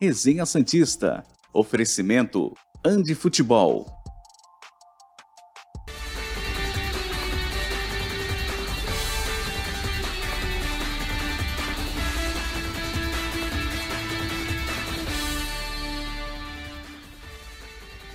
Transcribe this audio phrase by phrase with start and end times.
[0.00, 1.24] Resenha Santista.
[1.52, 2.54] Oferecimento
[2.86, 3.84] Andi Futebol.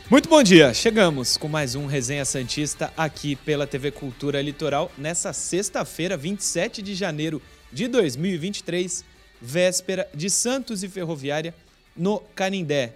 [0.09, 0.73] Muito bom dia!
[0.73, 6.95] Chegamos com mais um Resenha Santista aqui pela TV Cultura Litoral nessa sexta-feira, 27 de
[6.95, 7.41] janeiro
[7.73, 9.04] de 2023,
[9.41, 11.54] véspera de Santos e Ferroviária
[11.96, 12.96] no Canindé.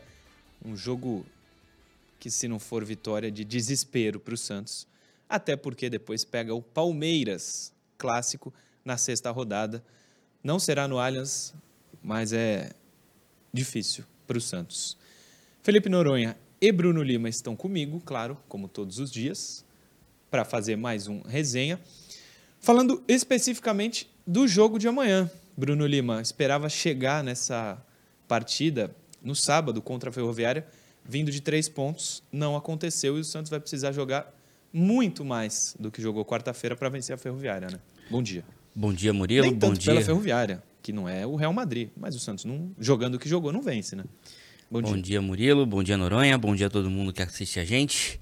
[0.63, 1.25] Um jogo
[2.19, 4.87] que, se não for vitória, de desespero para o Santos.
[5.29, 9.83] Até porque depois pega o Palmeiras, clássico, na sexta rodada.
[10.43, 11.53] Não será no Allianz,
[12.01, 12.71] mas é
[13.53, 14.97] difícil para o Santos.
[15.61, 19.65] Felipe Noronha e Bruno Lima estão comigo, claro, como todos os dias,
[20.31, 21.79] para fazer mais um resenha.
[22.59, 25.29] Falando especificamente do jogo de amanhã.
[25.55, 27.77] Bruno Lima esperava chegar nessa
[28.27, 30.65] partida no sábado contra a Ferroviária,
[31.07, 34.33] vindo de três pontos, não aconteceu e o Santos vai precisar jogar
[34.71, 37.79] muito mais do que jogou quarta-feira para vencer a Ferroviária, né?
[38.09, 38.43] Bom dia.
[38.75, 39.45] Bom dia, Murilo.
[39.45, 39.93] Nem Bom tanto dia.
[39.93, 43.27] pela Ferroviária, que não é o Real Madrid, mas o Santos não jogando o que
[43.27, 44.03] jogou não vence, né?
[44.69, 45.01] Bom, Bom dia.
[45.01, 45.65] dia, Murilo.
[45.65, 46.37] Bom dia, Noronha.
[46.37, 48.19] Bom dia a todo mundo que assiste a gente.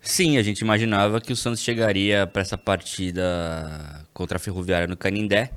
[0.00, 4.96] Sim, a gente imaginava que o Santos chegaria para essa partida contra a Ferroviária no
[4.96, 5.50] Canindé,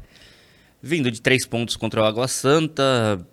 [0.82, 3.26] vindo de três pontos contra o Água Santa,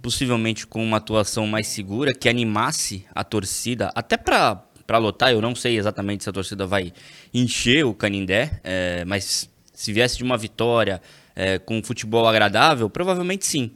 [0.00, 5.54] possivelmente com uma atuação mais segura, que animasse a torcida, até para lotar, eu não
[5.54, 6.92] sei exatamente se a torcida vai
[7.32, 11.02] encher o Canindé, é, mas se viesse de uma vitória
[11.34, 13.70] é, com um futebol agradável, provavelmente sim.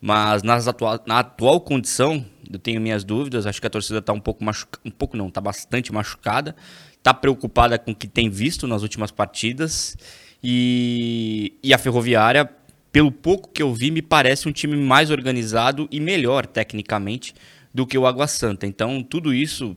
[0.00, 4.12] Mas nas atua na atual condição, eu tenho minhas dúvidas, acho que a torcida está
[4.12, 6.56] um pouco machucada, um pouco não, está bastante machucada,
[6.96, 9.96] está preocupada com o que tem visto nas últimas partidas,
[10.42, 12.50] e, e a Ferroviária
[12.92, 17.34] pelo pouco que eu vi, me parece um time mais organizado e melhor tecnicamente
[17.72, 18.66] do que o Água Santa.
[18.66, 19.74] Então, tudo isso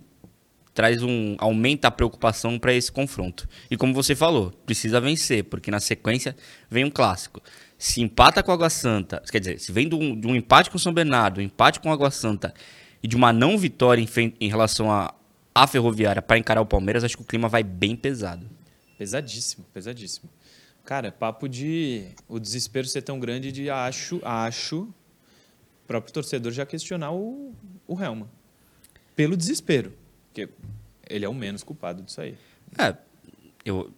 [0.73, 3.47] traz um aumenta a preocupação para esse confronto.
[3.71, 6.35] E como você falou, precisa vencer, porque na sequência
[6.69, 7.41] vem um clássico.
[7.77, 10.69] Se empata com o Água Santa, quer dizer, se vem de um, de um empate
[10.69, 12.53] com o São Bernardo, um empate com o Água Santa
[13.01, 15.15] e de uma não vitória em, em relação à
[15.55, 18.45] a, a Ferroviária para encarar o Palmeiras, acho que o clima vai bem pesado.
[18.97, 20.29] Pesadíssimo, pesadíssimo.
[20.85, 26.63] Cara, papo de o desespero ser tão grande de acho, acho, o próprio torcedor já
[26.63, 27.55] questionar o,
[27.87, 28.29] o Helma.
[29.15, 29.91] Pelo desespero.
[30.27, 30.47] Porque
[31.09, 32.37] ele é o menos culpado disso aí.
[32.77, 32.95] É,
[33.65, 33.91] eu,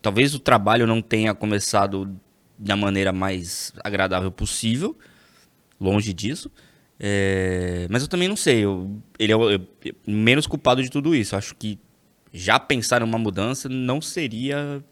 [0.00, 2.16] talvez o trabalho não tenha começado
[2.56, 4.96] da maneira mais agradável possível,
[5.80, 6.52] longe disso.
[7.00, 9.60] É, mas eu também não sei, eu, ele é o, é,
[10.06, 11.34] menos culpado de tudo isso.
[11.34, 11.80] Acho que
[12.32, 14.84] já pensar numa mudança não seria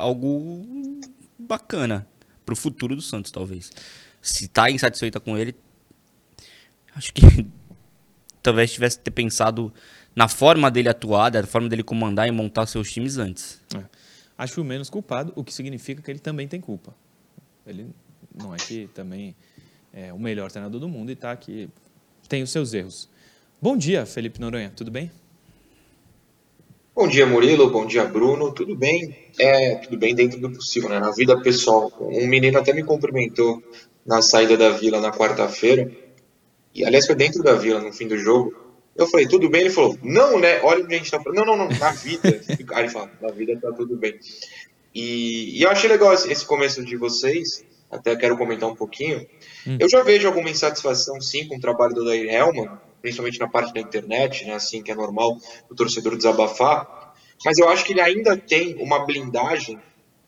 [0.00, 0.64] algo
[1.38, 2.06] bacana
[2.44, 3.70] para o futuro do Santos, talvez.
[4.20, 5.54] Se está insatisfeita com ele,
[6.94, 7.22] acho que
[8.42, 9.72] talvez tivesse ter pensado
[10.14, 13.60] na forma dele atuar, da forma dele comandar e montar seus times antes.
[13.76, 13.84] É.
[14.36, 16.94] Acho o menos culpado, o que significa que ele também tem culpa.
[17.66, 17.90] Ele
[18.34, 19.36] não é que também
[19.92, 21.68] é o melhor treinador do mundo e está aqui,
[22.28, 23.08] tem os seus erros.
[23.60, 25.10] Bom dia, Felipe Noronha, tudo bem?
[26.92, 27.70] Bom dia, Murilo.
[27.70, 28.52] Bom dia, Bruno.
[28.52, 29.16] Tudo bem?
[29.38, 30.98] É, tudo bem dentro do possível, né?
[30.98, 31.90] Na vida pessoal.
[32.00, 33.62] Um menino até me cumprimentou
[34.04, 35.90] na saída da vila na quarta-feira.
[36.74, 38.54] E, aliás, foi dentro da vila, no fim do jogo.
[38.96, 39.62] Eu falei, tudo bem?
[39.62, 40.60] Ele falou, não, né?
[40.62, 41.38] Olha onde a gente tá falando.
[41.38, 42.28] Não, não, não, na vida.
[42.74, 44.18] Aí ele fala, na vida tá tudo bem.
[44.92, 47.64] E, e eu achei legal esse começo de vocês.
[47.88, 49.24] Até quero comentar um pouquinho.
[49.66, 49.78] Hum.
[49.78, 52.68] Eu já vejo alguma insatisfação, sim, com o trabalho do Dair Helman
[53.00, 55.36] principalmente na parte da internet, né, assim que é normal
[55.70, 59.78] o torcedor desabafar, mas eu acho que ele ainda tem uma blindagem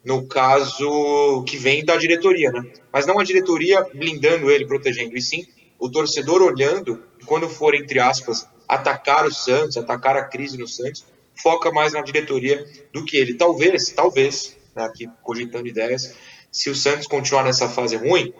[0.04, 2.62] no caso que vem da diretoria, né?
[2.92, 5.46] Mas não a diretoria blindando ele, protegendo, e sim
[5.78, 11.04] o torcedor olhando quando for, entre aspas, atacar o Santos, atacar a crise no Santos,
[11.40, 13.34] foca mais na diretoria do que ele.
[13.34, 16.14] Talvez, talvez, né, aqui cogitando ideias,
[16.50, 18.32] se o Santos continuar nessa fase ruim,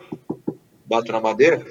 [0.84, 1.64] bato na madeira,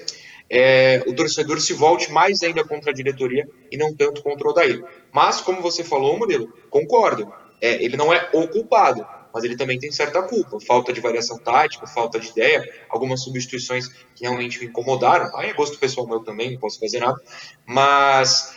[0.54, 4.52] é, o torcedor se volte mais ainda contra a diretoria e não tanto contra o
[4.52, 4.84] Odair.
[5.10, 7.32] Mas, como você falou, Murilo, concordo.
[7.62, 10.60] É, ele não é o culpado, mas ele também tem certa culpa.
[10.60, 15.34] Falta de variação tática, falta de ideia, algumas substituições que realmente me incomodaram.
[15.38, 17.18] Aí é gosto pessoal meu também, não posso fazer nada.
[17.66, 18.54] Mas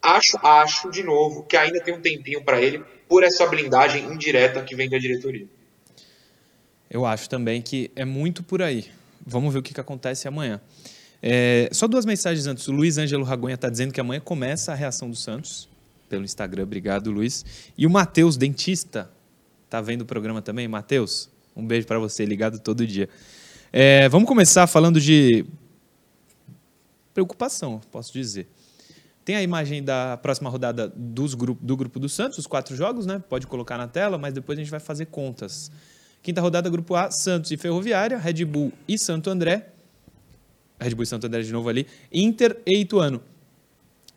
[0.00, 4.62] acho, acho de novo que ainda tem um tempinho para ele por essa blindagem indireta
[4.62, 5.48] que vem da diretoria.
[6.88, 8.88] Eu acho também que é muito por aí.
[9.26, 10.60] Vamos ver o que, que acontece amanhã.
[11.26, 12.68] É, só duas mensagens antes.
[12.68, 15.66] O Luiz Ângelo Ragonha está dizendo que amanhã começa a reação do Santos
[16.06, 16.64] pelo Instagram.
[16.64, 17.46] Obrigado, Luiz.
[17.78, 19.10] E o Matheus, dentista,
[19.70, 20.68] tá vendo o programa também?
[20.68, 23.08] Matheus, um beijo para você, ligado todo dia.
[23.72, 25.46] É, vamos começar falando de
[27.14, 28.46] preocupação, posso dizer.
[29.24, 33.06] Tem a imagem da próxima rodada dos grupo, do grupo do Santos, os quatro jogos,
[33.06, 33.22] né?
[33.30, 35.70] Pode colocar na tela, mas depois a gente vai fazer contas.
[36.22, 39.70] Quinta rodada, grupo A, Santos e Ferroviária, Red Bull e Santo André.
[40.80, 41.86] Red Bull e Santo André de novo ali.
[42.12, 43.22] Inter e Ituano.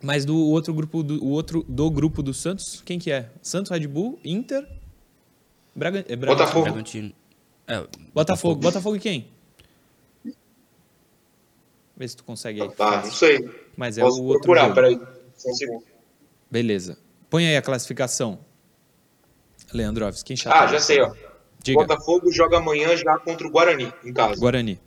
[0.01, 3.29] Mas do outro grupo do, o outro do grupo do Santos, quem que é?
[3.41, 4.67] Santos, Red Bull, Inter,
[5.75, 6.65] Braga, é Braga, Botafogo.
[6.65, 7.13] Bragantino.
[7.67, 8.59] É, Botafogo.
[8.59, 9.27] Botafogo e quem?
[11.95, 12.69] Vê se tu consegue aí.
[12.71, 13.49] Tá, não sei.
[13.75, 14.99] Mas é Posso o outro procurar, peraí.
[15.35, 15.83] Só um segundo.
[16.49, 16.97] Beleza.
[17.29, 18.39] Põe aí a classificação.
[19.73, 20.53] Leandro Alves, quem chato?
[20.53, 21.13] Ah, já sei, ó.
[21.61, 21.79] Diga.
[21.79, 24.39] Botafogo joga amanhã já contra o Guarani, em casa.
[24.39, 24.79] Guarani.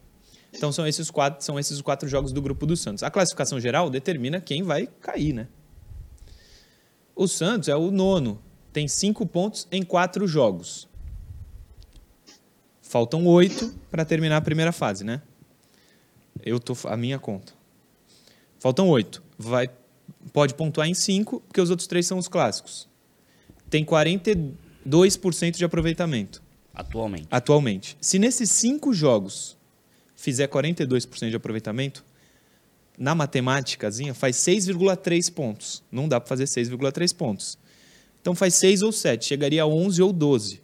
[0.52, 3.02] Então são esses quatro, são esses quatro jogos do grupo do Santos.
[3.02, 5.48] A classificação geral determina quem vai cair, né?
[7.14, 8.40] O Santos é o nono,
[8.72, 10.88] tem cinco pontos em quatro jogos.
[12.82, 15.22] Faltam oito para terminar a primeira fase, né?
[16.42, 17.52] Eu tô a minha conta.
[18.58, 19.22] Faltam oito.
[19.38, 19.70] Vai,
[20.32, 22.88] pode pontuar em cinco, porque os outros três são os clássicos.
[23.68, 26.42] Tem 42% de aproveitamento
[26.74, 27.28] atualmente.
[27.30, 27.96] atualmente.
[28.00, 29.56] Se nesses cinco jogos
[30.20, 32.04] fizer 42% de aproveitamento,
[32.98, 35.82] na matemáticazinha faz 6,3 pontos.
[35.90, 37.58] Não dá para fazer 6,3 pontos.
[38.20, 40.60] Então faz 6 ou 7, chegaria a 11 ou 12.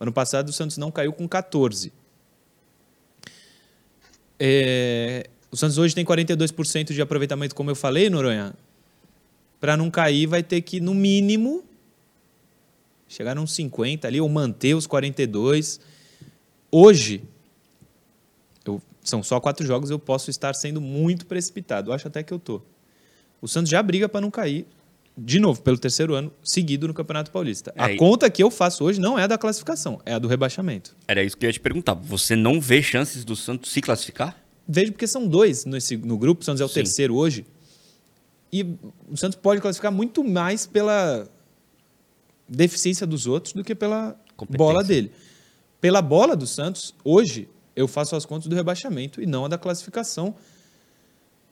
[0.00, 1.92] Ano passado o Santos não caiu com 14.
[4.40, 8.54] É, o Santos hoje tem 42% de aproveitamento, como eu falei, Noronha.
[9.60, 11.62] Para não cair, vai ter que, no mínimo,
[13.06, 15.78] chegar uns 50 ali, ou manter os 42.
[16.70, 17.22] Hoje,
[19.02, 21.90] são só quatro jogos, eu posso estar sendo muito precipitado.
[21.90, 22.62] Eu acho até que eu tô.
[23.40, 24.66] O Santos já briga para não cair,
[25.18, 27.72] de novo, pelo terceiro ano seguido no Campeonato Paulista.
[27.76, 30.18] A É, e- conta que eu faço hoje não é a da classificação, é a
[30.18, 30.96] do rebaixamento.
[31.08, 31.94] Era isso que eu ia te perguntar.
[31.94, 34.36] Você não vê chances do Santos se classificar?
[34.66, 36.74] Vejo porque são dois nesse, no grupo, o Santos é o Sim.
[36.74, 37.44] terceiro hoje.
[38.52, 38.62] E
[39.10, 41.26] o Santos pode classificar muito mais pela
[42.48, 44.16] deficiência dos outros do que pela
[44.50, 45.10] bola dele.
[45.80, 49.58] Pela bola do Santos, hoje, eu faço as contas do rebaixamento e não a da
[49.58, 50.34] classificação.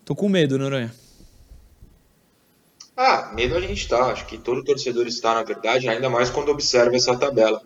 [0.05, 0.93] Tô com medo, Noronha.
[2.97, 4.07] Ah, medo a gente tá.
[4.07, 7.63] Acho que todo torcedor está, na verdade, ainda mais quando observa essa tabela.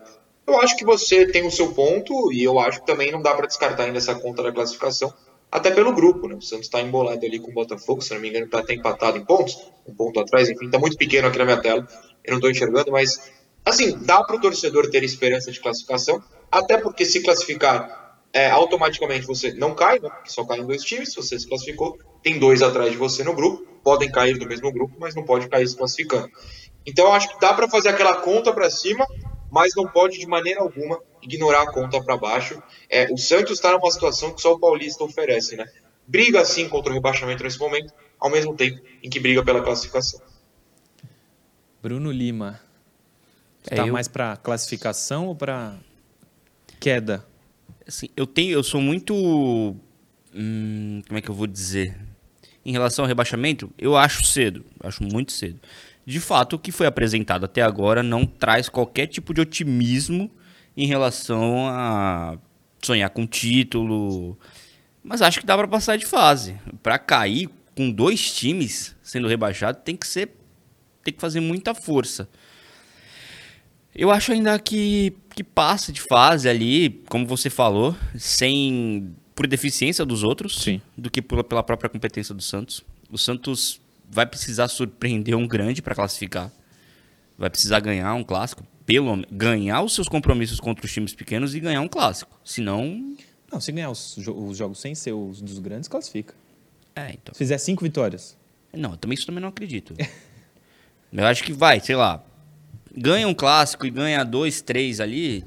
[0.46, 3.34] Eu acho que você tem o seu ponto e eu acho que também não dá
[3.34, 5.12] para descartar ainda essa conta da classificação,
[5.50, 6.34] até pelo grupo, né?
[6.34, 9.16] O Santos está embolado ali com o Botafogo, se não me engano, está até empatado
[9.16, 11.88] em pontos, um ponto atrás, enfim, tá muito pequeno aqui na minha tela,
[12.22, 13.32] eu não estou enxergando, mas
[13.64, 16.22] assim, dá para o torcedor ter esperança de classificação,
[16.52, 18.03] até porque se classificar
[18.34, 20.10] é, automaticamente você não cai, né?
[20.10, 23.32] Porque só caem dois times, se você se classificou, tem dois atrás de você no
[23.32, 26.28] grupo, podem cair do mesmo grupo, mas não pode cair se classificando.
[26.84, 29.06] Então eu acho que dá para fazer aquela conta para cima,
[29.50, 32.60] mas não pode de maneira alguma ignorar a conta para baixo.
[32.90, 35.64] É, o Santos está numa situação que só o Paulista oferece, né?
[36.06, 40.20] Briga sim contra o rebaixamento nesse momento, ao mesmo tempo em que briga pela classificação.
[41.80, 42.60] Bruno Lima.
[43.70, 45.76] É, Tá eu- mais para classificação ou para
[46.80, 47.24] queda?
[47.86, 49.14] Assim, eu tenho, eu sou muito,
[50.34, 51.96] hum, como é que eu vou dizer?
[52.64, 55.60] Em relação ao rebaixamento, eu acho cedo, acho muito cedo.
[56.06, 60.30] De fato, o que foi apresentado até agora não traz qualquer tipo de otimismo
[60.76, 62.38] em relação a
[62.82, 64.38] sonhar com título.
[65.02, 66.58] Mas acho que dá para passar de fase.
[66.82, 70.30] Para cair com dois times sendo rebaixado, tem que ser,
[71.02, 72.28] tem que fazer muita força.
[73.94, 80.04] Eu acho ainda que, que passa de fase ali, como você falou, sem por deficiência
[80.04, 80.80] dos outros Sim.
[80.96, 82.84] do que pela, pela própria competência do Santos.
[83.10, 86.52] O Santos vai precisar surpreender um grande para classificar.
[87.36, 91.58] Vai precisar ganhar um clássico, pelo ganhar os seus compromissos contra os times pequenos e
[91.60, 92.38] ganhar um clássico.
[92.44, 93.16] Senão,
[93.50, 96.32] Não, se ganhar os, jo- os jogos sem ser os dos grandes, classifica.
[96.94, 97.34] é, então.
[97.34, 98.36] Se fizer cinco vitórias.
[98.72, 99.94] Não, eu também isso também não acredito.
[101.12, 102.24] eu acho que vai, sei lá,
[102.96, 105.44] ganha um clássico e ganha dois, três ali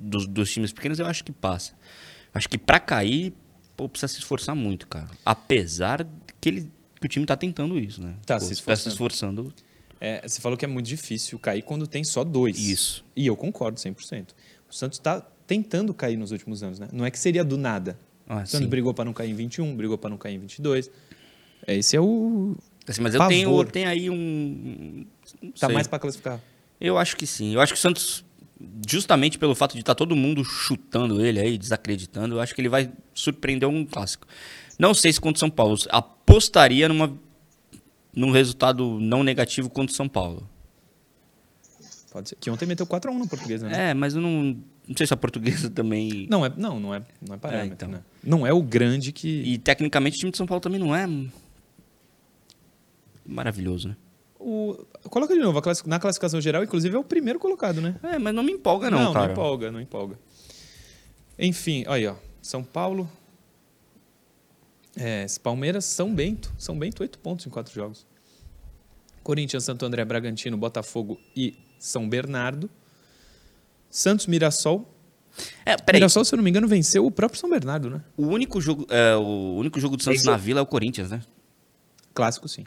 [0.00, 1.74] dos, dos times pequenos, eu acho que passa.
[2.32, 3.32] Acho que pra cair,
[3.76, 5.08] pô, precisa se esforçar muito, cara.
[5.24, 6.06] Apesar
[6.40, 8.14] que, ele, que o time tá tentando isso, né?
[8.24, 9.52] Tá Pô, se Tá se esforçando.
[10.00, 12.58] É, você falou que é muito difícil cair quando tem só dois.
[12.58, 13.04] Isso.
[13.14, 14.30] E eu concordo 100%.
[14.68, 16.88] O Santos está tentando cair nos últimos anos, né?
[16.92, 17.98] Não é que seria do nada.
[18.26, 18.68] Ah, o Santos sim.
[18.68, 20.90] brigou para não cair em 21, brigou para não cair em 22.
[21.66, 22.56] É, Esse é o.
[22.90, 23.32] Assim, mas eu Pavor.
[23.32, 25.06] tenho, eu tenho aí um.
[25.60, 25.74] Tá sei.
[25.74, 26.40] mais para classificar.
[26.80, 27.54] Eu acho que sim.
[27.54, 28.24] Eu acho que o Santos,
[28.88, 32.68] justamente pelo fato de estar todo mundo chutando ele aí, desacreditando, eu acho que ele
[32.68, 34.26] vai surpreender um clássico.
[34.76, 35.76] Não sei se contra o São Paulo.
[35.90, 37.16] Apostaria numa,
[38.12, 40.48] num resultado não negativo contra o São Paulo.
[42.10, 42.36] Pode ser.
[42.40, 43.90] Que ontem meteu 4x1 no português, né?
[43.90, 44.56] É, mas eu não.
[44.88, 46.26] Não sei se a portuguesa também.
[46.28, 47.70] Não, é, não, não é, não é parâmetro.
[47.70, 47.88] É, então.
[47.88, 48.00] né?
[48.24, 49.28] Não é o grande que.
[49.28, 51.06] E tecnicamente o time de São Paulo também não é
[53.30, 53.96] maravilhoso, né?
[54.38, 54.74] O...
[55.10, 57.96] Coloca de novo, a classi- na classificação geral, inclusive, é o primeiro colocado, né?
[58.02, 59.32] É, mas não me empolga, não, não, cara.
[59.32, 60.18] empolga, não empolga.
[61.38, 62.14] Enfim, olha aí, ó.
[62.42, 63.10] São Paulo.
[64.96, 66.52] É, Palmeiras, São Bento.
[66.58, 68.06] São Bento, oito pontos em quatro jogos.
[69.22, 72.68] Corinthians, Santo André, Bragantino, Botafogo e São Bernardo.
[73.90, 74.88] Santos, Mirassol.
[75.64, 76.00] É, peraí.
[76.00, 78.02] Mirassol, se eu não me engano, venceu o próprio São Bernardo, né?
[78.16, 80.30] O único jogo, é, o único jogo do Santos Isso.
[80.30, 81.22] na Vila é o Corinthians, né?
[82.14, 82.64] Clássico, sim.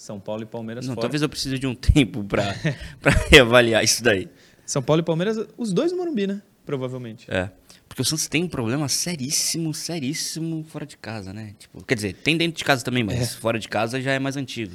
[0.00, 1.02] São Paulo e Palmeiras Não, fora.
[1.02, 2.54] talvez eu precise de um tempo pra
[3.30, 4.30] reavaliar isso daí.
[4.64, 6.40] São Paulo e Palmeiras, os dois no Morumbi, né?
[6.64, 7.30] Provavelmente.
[7.30, 7.50] É.
[7.86, 11.54] Porque o Santos tem um problema seríssimo, seríssimo fora de casa, né?
[11.58, 14.38] Tipo, quer dizer, tem dentro de casa também, mas fora de casa já é mais
[14.38, 14.74] antigo.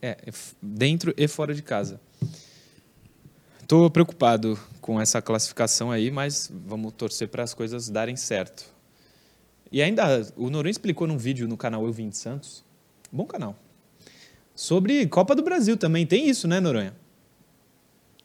[0.00, 2.00] É, f- dentro e fora de casa.
[3.68, 8.64] Tô preocupado com essa classificação aí, mas vamos torcer para as coisas darem certo.
[9.70, 12.64] E ainda, o Noronha explicou num vídeo no canal Eu Vim de Santos,
[13.12, 13.54] bom canal,
[14.56, 16.04] sobre Copa do Brasil também.
[16.04, 16.96] Tem isso, né, Noronha?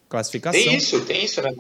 [0.10, 0.60] Classificação.
[0.62, 1.54] Tem isso, tem isso, né?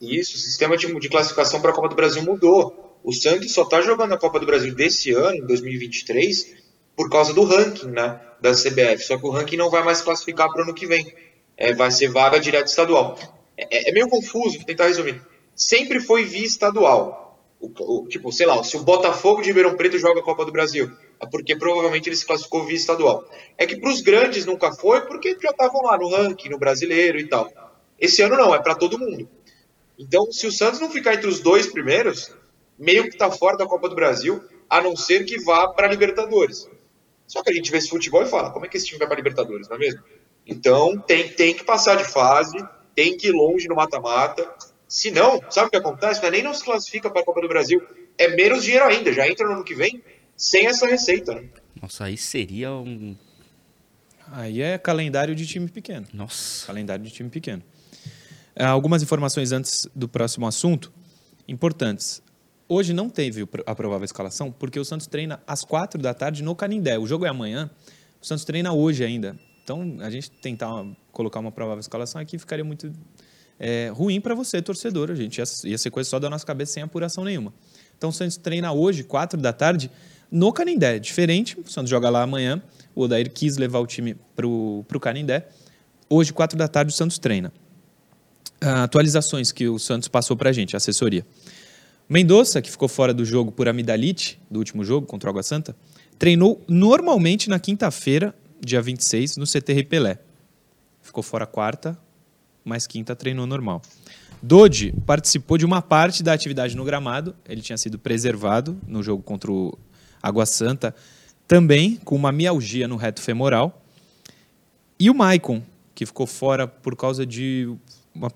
[0.00, 2.98] Isso, o sistema de, de classificação para a Copa do Brasil mudou.
[3.04, 6.54] O Santos só está jogando a Copa do Brasil desse ano, em 2023,
[6.96, 8.20] por causa do ranking, né?
[8.40, 9.04] Da CBF.
[9.04, 11.10] Só que o ranking não vai mais classificar para o ano que vem.
[11.56, 13.18] É, vai ser vaga direto estadual.
[13.56, 15.20] É, é meio confuso, vou tentar resumir.
[15.54, 17.38] Sempre foi via estadual.
[17.60, 20.52] O, o- tipo, sei lá, se o Botafogo de Ribeirão Preto joga a Copa do
[20.52, 20.92] Brasil, é
[21.26, 23.28] porque provavelmente ele se classificou via estadual.
[23.58, 27.18] É que para os grandes nunca foi, porque já estavam lá no ranking, no brasileiro
[27.18, 27.50] e tal.
[27.98, 29.28] Esse ano não, é para todo mundo.
[29.98, 32.34] Então, se o Santos não ficar entre os dois primeiros,
[32.78, 36.66] meio que está fora da Copa do Brasil, a não ser que vá para Libertadores.
[37.26, 39.06] Só que a gente vê esse futebol e fala, como é que esse time vai
[39.06, 40.00] para Libertadores, não é mesmo?
[40.46, 42.56] Então, tem, tem que passar de fase,
[42.94, 44.50] tem que ir longe no mata-mata.
[44.88, 46.24] Se não, sabe o que acontece?
[46.24, 47.86] É nem não se classifica para a Copa do Brasil,
[48.16, 50.02] é menos dinheiro ainda, já entra no ano que vem
[50.40, 51.34] sem essa receita.
[51.34, 51.48] Né?
[51.80, 53.14] Nossa, aí seria um.
[54.32, 56.06] Aí é calendário de time pequeno.
[56.12, 56.66] Nossa.
[56.66, 57.62] Calendário de time pequeno.
[58.56, 60.92] Ah, Algumas informações antes do próximo assunto,
[61.48, 62.22] importantes.
[62.68, 66.54] Hoje não teve a provável escalação, porque o Santos treina às quatro da tarde no
[66.54, 66.96] Canindé.
[66.98, 67.68] O jogo é amanhã,
[68.22, 69.36] o Santos treina hoje ainda.
[69.64, 72.92] Então, a gente tentar uma- colocar uma provável escalação aqui ficaria muito
[73.58, 75.10] é, ruim para você, torcedor.
[75.10, 77.52] A gente ia, ia ser coisa só da nossa cabeça sem apuração nenhuma.
[77.98, 79.90] Então, o Santos treina hoje, quatro da tarde,
[80.30, 80.98] no Canindé.
[80.98, 82.62] Diferente, o Santos joga lá amanhã.
[82.94, 85.48] O Odair quis levar o time para o Canindé.
[86.08, 87.52] Hoje, quatro da tarde, o Santos treina.
[88.60, 91.26] Ah, atualizações que o Santos passou para a gente, assessoria.
[92.08, 95.76] Mendonça, que ficou fora do jogo por amidalite, do último jogo contra o Água Santa,
[96.18, 100.18] treinou normalmente na quinta-feira, dia 26, no CT Pelé.
[101.00, 101.96] Ficou fora quarta,
[102.64, 103.80] mas quinta treinou normal.
[104.42, 109.22] Dodi participou de uma parte da atividade no gramado, ele tinha sido preservado no jogo
[109.22, 109.78] contra o
[110.22, 110.94] Água Santa,
[111.46, 113.82] também com uma mialgia no reto femoral.
[114.98, 115.62] E o Maicon,
[115.94, 117.72] que ficou fora por causa de
[118.14, 118.30] uma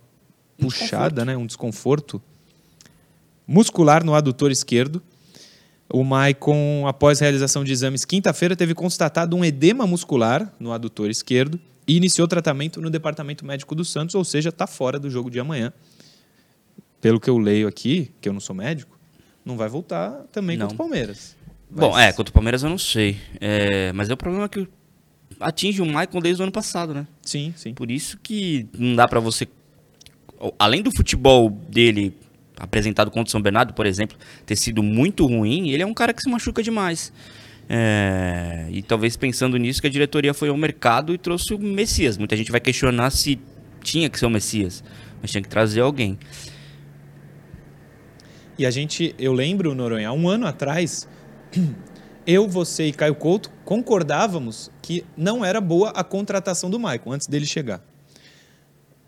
[0.59, 2.21] puxada, né, um desconforto
[3.47, 5.03] muscular no adutor esquerdo.
[5.89, 11.61] O Maicon, após realização de exames quinta-feira, teve constatado um edema muscular no adutor esquerdo
[11.87, 15.39] e iniciou tratamento no departamento médico do Santos, ou seja, está fora do jogo de
[15.39, 15.73] amanhã.
[17.01, 18.99] Pelo que eu leio aqui, que eu não sou médico,
[19.45, 20.67] não vai voltar também Não.
[20.67, 21.37] contra o Palmeiras.
[21.71, 23.17] Bom, é, contra o Palmeiras eu não sei.
[23.41, 24.69] É, mas é o problema que
[25.41, 27.07] atinge o Maicon desde o ano passado, né?
[27.23, 27.75] Sim, sim.
[27.75, 29.49] Por isso que não dá pra você.
[30.59, 32.15] Além do futebol dele
[32.57, 34.17] apresentado contra o São Bernardo, por exemplo,
[34.47, 37.13] ter sido muito ruim, ele é um cara que se machuca demais.
[37.69, 42.17] É, e talvez pensando nisso que a diretoria foi ao mercado e trouxe o Messias.
[42.19, 43.39] Muita gente vai questionar se
[43.83, 44.85] tinha que ser o Messias,
[45.21, 46.19] mas tinha que trazer alguém.
[48.59, 51.09] E a gente, eu lembro, Noronha, há um ano atrás,
[52.27, 57.27] eu, você e Caio Couto concordávamos que não era boa a contratação do Maicon antes
[57.27, 57.83] dele chegar.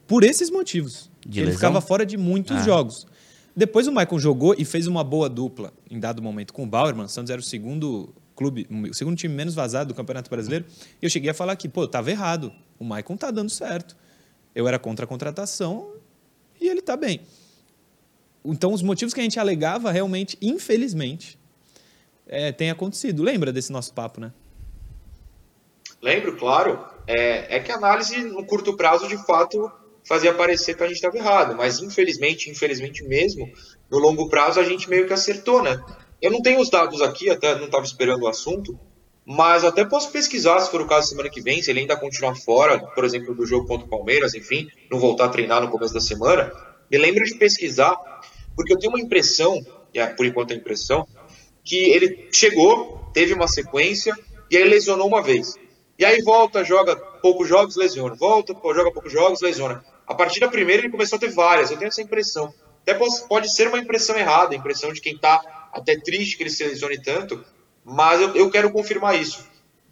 [0.06, 1.10] Por esses motivos.
[1.26, 1.58] De ele lesão?
[1.58, 2.62] ficava fora de muitos Ah.
[2.62, 3.06] jogos.
[3.54, 7.06] Depois o Maicon jogou e fez uma boa dupla em dado momento com o Bauerman.
[7.06, 10.66] O Santos era o segundo clube, o segundo time menos vazado do Campeonato Brasileiro.
[11.00, 12.52] E eu cheguei a falar que, pô, eu tava errado.
[12.78, 13.96] O Maicon tá dando certo.
[14.54, 15.88] Eu era contra a contratação
[16.60, 17.20] e ele tá bem.
[18.44, 21.36] Então, os motivos que a gente alegava, realmente, infelizmente,
[22.26, 23.22] é, tem acontecido.
[23.22, 24.32] Lembra desse nosso papo, né?
[26.02, 26.84] Lembro, claro.
[27.06, 29.70] É, é que a análise no curto prazo, de fato,
[30.04, 31.56] fazia parecer que a gente estava errado.
[31.56, 33.50] Mas, infelizmente, infelizmente mesmo,
[33.90, 35.82] no longo prazo a gente meio que acertou, né?
[36.20, 38.78] Eu não tenho os dados aqui, até não estava esperando o assunto,
[39.28, 42.36] Mas até posso pesquisar, se for o caso, semana que vem, se ele ainda continuar
[42.36, 45.92] fora, por exemplo, do jogo contra o Palmeiras, enfim, não voltar a treinar no começo
[45.92, 46.52] da semana.
[46.88, 47.96] Me lembro de pesquisar,
[48.54, 49.60] porque eu tenho uma impressão,
[49.92, 51.04] e é por enquanto a impressão,
[51.66, 54.16] que ele chegou, teve uma sequência,
[54.48, 55.56] e aí lesionou uma vez.
[55.98, 58.14] E aí volta, joga poucos jogos, lesiona.
[58.14, 59.84] Volta, joga poucos jogos, lesiona.
[60.06, 62.54] A partir da primeira ele começou a ter várias, eu tenho essa impressão.
[62.82, 66.50] Até pode ser uma impressão errada, a impressão de quem está até triste que ele
[66.50, 67.44] se lesione tanto,
[67.84, 69.44] mas eu, eu quero confirmar isso.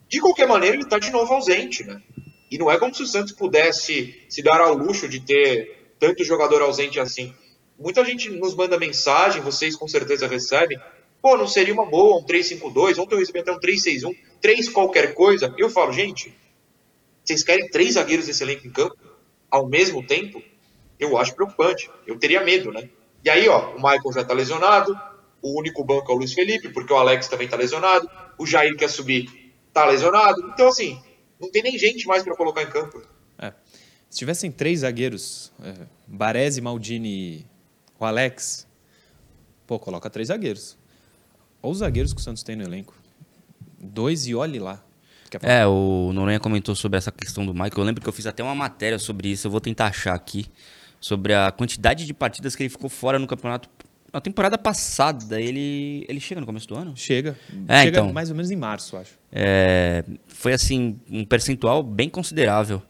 [0.08, 2.00] De qualquer maneira, ele está de novo ausente, né?
[2.48, 6.22] E não é como se o Santos pudesse se dar ao luxo de ter tanto
[6.22, 7.34] jogador ausente assim.
[7.76, 10.78] Muita gente nos manda mensagem, vocês com certeza recebem.
[11.24, 12.98] Pô, não seria uma boa um 3-5-2?
[12.98, 15.54] Ontem eu recebi até um 3-6-1, 3 qualquer coisa.
[15.56, 16.36] Eu falo, gente,
[17.24, 18.94] vocês querem três zagueiros desse elenco em campo
[19.50, 20.42] ao mesmo tempo?
[20.98, 21.90] eu acho preocupante.
[22.06, 22.90] Eu teria medo, né?
[23.24, 24.94] E aí, ó, o Michael já tá lesionado,
[25.40, 28.76] o único banco é o Luiz Felipe, porque o Alex também tá lesionado, o Jair
[28.76, 30.50] quer subir, tá lesionado.
[30.52, 31.00] Então, assim,
[31.40, 33.00] não tem nem gente mais para colocar em campo.
[33.38, 33.50] É.
[34.10, 37.46] Se tivessem três zagueiros, é, Baresi, Maldini
[37.98, 38.66] o Alex,
[39.66, 40.76] pô, coloca três zagueiros.
[41.64, 42.94] Olha os zagueiros que o Santos tem no elenco.
[43.80, 44.84] Dois e olhe lá.
[45.42, 47.72] É, o Noronha comentou sobre essa questão do Michael.
[47.78, 50.46] Eu lembro que eu fiz até uma matéria sobre isso, eu vou tentar achar aqui
[51.00, 53.70] sobre a quantidade de partidas que ele ficou fora no campeonato.
[54.12, 56.94] Na temporada passada, ele, ele chega no começo do ano?
[56.96, 57.36] Chega.
[57.66, 59.12] É, chega então, mais ou menos em março, acho.
[59.32, 62.80] É, foi assim, um percentual bem considerável.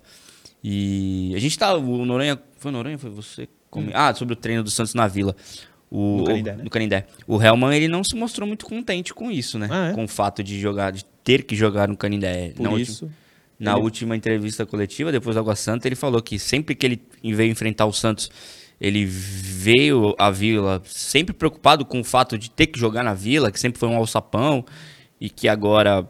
[0.62, 1.74] E a gente tá.
[1.74, 2.38] O Noronha.
[2.58, 2.98] Foi o Noronha?
[2.98, 3.48] Foi você?
[3.74, 3.90] Hum.
[3.94, 5.34] Ah, sobre o treino do Santos na Vila.
[5.96, 6.64] O, no Canindé, né?
[6.64, 7.06] No Canindé.
[7.24, 9.68] O Helman, ele não se mostrou muito contente com isso, né?
[9.70, 9.92] Ah, é?
[9.92, 12.52] Com o fato de jogar, de ter que jogar no Canindé.
[12.56, 13.08] Por não, isso.
[13.60, 13.82] Na ele...
[13.82, 17.86] última entrevista coletiva, depois do Água Santa, ele falou que sempre que ele veio enfrentar
[17.86, 18.28] o Santos,
[18.80, 23.52] ele veio à Vila sempre preocupado com o fato de ter que jogar na Vila,
[23.52, 24.64] que sempre foi um alçapão,
[25.20, 26.04] e que agora,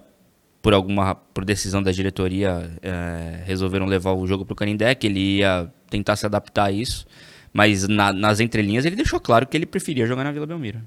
[0.62, 5.06] por alguma por decisão da diretoria, é, resolveram levar o jogo para o Canindé, que
[5.06, 7.06] ele ia tentar se adaptar a isso.
[7.54, 10.82] Mas na, nas entrelinhas ele deixou claro que ele preferia jogar na Vila Belmiro.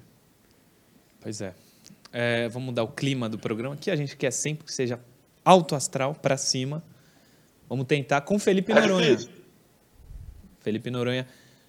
[1.22, 1.56] Pois é.
[2.12, 2.50] é.
[2.50, 5.00] Vamos mudar o clima do programa, que a gente quer sempre que seja
[5.46, 6.84] alto astral para cima.
[7.70, 9.18] Vamos tentar com Felipe Noronha.
[10.60, 11.26] Felipe Noronha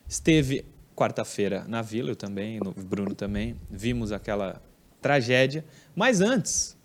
[0.08, 0.64] esteve
[0.96, 3.54] quarta-feira na Vila, eu também, o Bruno também.
[3.70, 4.60] Vimos aquela
[5.00, 5.64] tragédia.
[5.94, 6.76] Mas antes,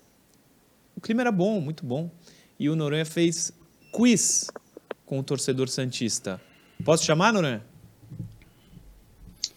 [0.96, 2.08] o clima era bom, muito bom.
[2.60, 3.52] E o Noronha fez
[3.92, 4.48] quiz
[5.04, 6.40] com o torcedor Santista.
[6.84, 7.73] Posso chamar, Noronha?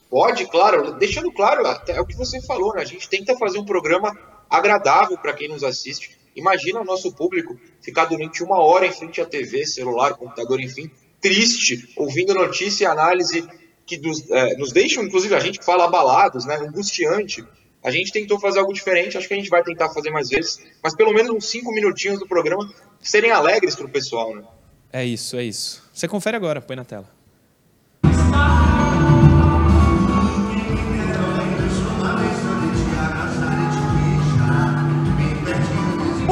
[0.10, 0.94] Pode, claro.
[0.94, 2.82] Deixando claro, até o que você falou, né?
[2.82, 4.18] A gente tenta fazer um programa
[4.50, 6.18] agradável para quem nos assiste.
[6.36, 10.90] Imagina o nosso público ficar durante uma hora em frente à TV, celular, computador, enfim,
[11.20, 13.48] triste, ouvindo notícia e análise
[13.86, 17.44] que nos, é, nos deixam, inclusive a gente que fala abalados, né, angustiante.
[17.84, 20.60] A gente tentou fazer algo diferente, acho que a gente vai tentar fazer mais vezes,
[20.84, 22.70] mas pelo menos uns cinco minutinhos do programa
[23.02, 24.36] serem alegres para o pessoal.
[24.36, 24.44] Né?
[24.92, 25.84] É isso, é isso.
[25.94, 27.17] Você confere agora, põe na tela.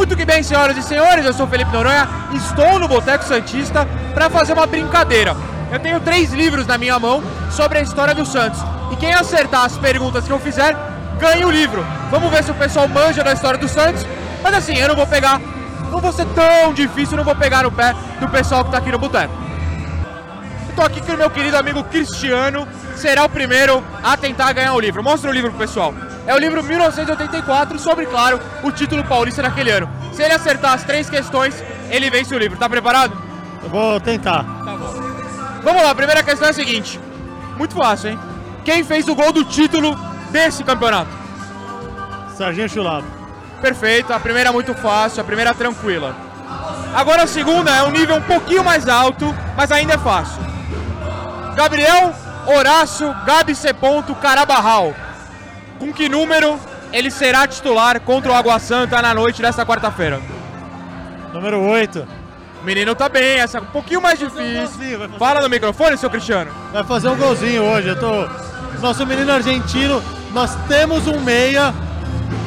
[0.06, 4.30] Muito que bem, senhoras e senhores, eu sou Felipe Noronha, estou no Boteco Santista para
[4.30, 5.36] fazer uma brincadeira.
[5.72, 8.62] Eu tenho três livros na minha mão sobre a história do Santos.
[8.91, 10.78] E quem acertar as perguntas que eu fizer,
[11.20, 11.84] ganha o livro.
[12.12, 14.06] Vamos ver se o pessoal manja da história do Santos.
[14.44, 15.41] Mas assim, eu não vou pegar,
[15.89, 18.91] não vou ser tão difícil, não vou pegar no pé do pessoal que está aqui
[18.91, 19.34] no Boteco.
[20.70, 24.80] Estou aqui com o meu querido amigo Cristiano, será o primeiro a tentar ganhar o
[24.80, 25.04] livro.
[25.04, 25.96] Mostra o livro pro pessoal.
[26.28, 29.90] É o livro 1984 sobre, claro, o título paulista daquele ano.
[30.12, 32.58] Se ele acertar as três questões, ele vence o livro.
[32.58, 33.16] Tá preparado?
[33.62, 34.44] Eu vou tentar.
[34.44, 34.94] Tá bom.
[35.62, 37.00] Vamos lá, a primeira questão é a seguinte.
[37.58, 38.20] Muito fácil, hein?
[38.64, 39.96] Quem fez o gol do título
[40.32, 41.12] desse campeonato?
[42.36, 43.06] Serginho Chulado.
[43.62, 46.16] Perfeito, a primeira é muito fácil, a primeira é tranquila.
[46.96, 50.42] Agora a segunda é um nível um pouquinho mais alto, mas ainda é fácil.
[51.56, 52.14] Gabriel
[52.48, 53.70] Horácio Gabi C.
[54.22, 54.94] Carabarral
[55.80, 56.60] com que número
[56.92, 60.22] ele será titular contra o Água Santa na noite desta quarta-feira?
[61.34, 62.08] Número 8.
[62.62, 65.04] O menino tá bem, essa é um pouquinho mais difícil.
[65.04, 66.50] Um Fala no microfone, seu Cristiano.
[66.72, 67.90] Vai fazer um golzinho hoje.
[67.90, 68.28] Eu tô...
[68.82, 71.74] Nosso menino argentino, nós temos um meia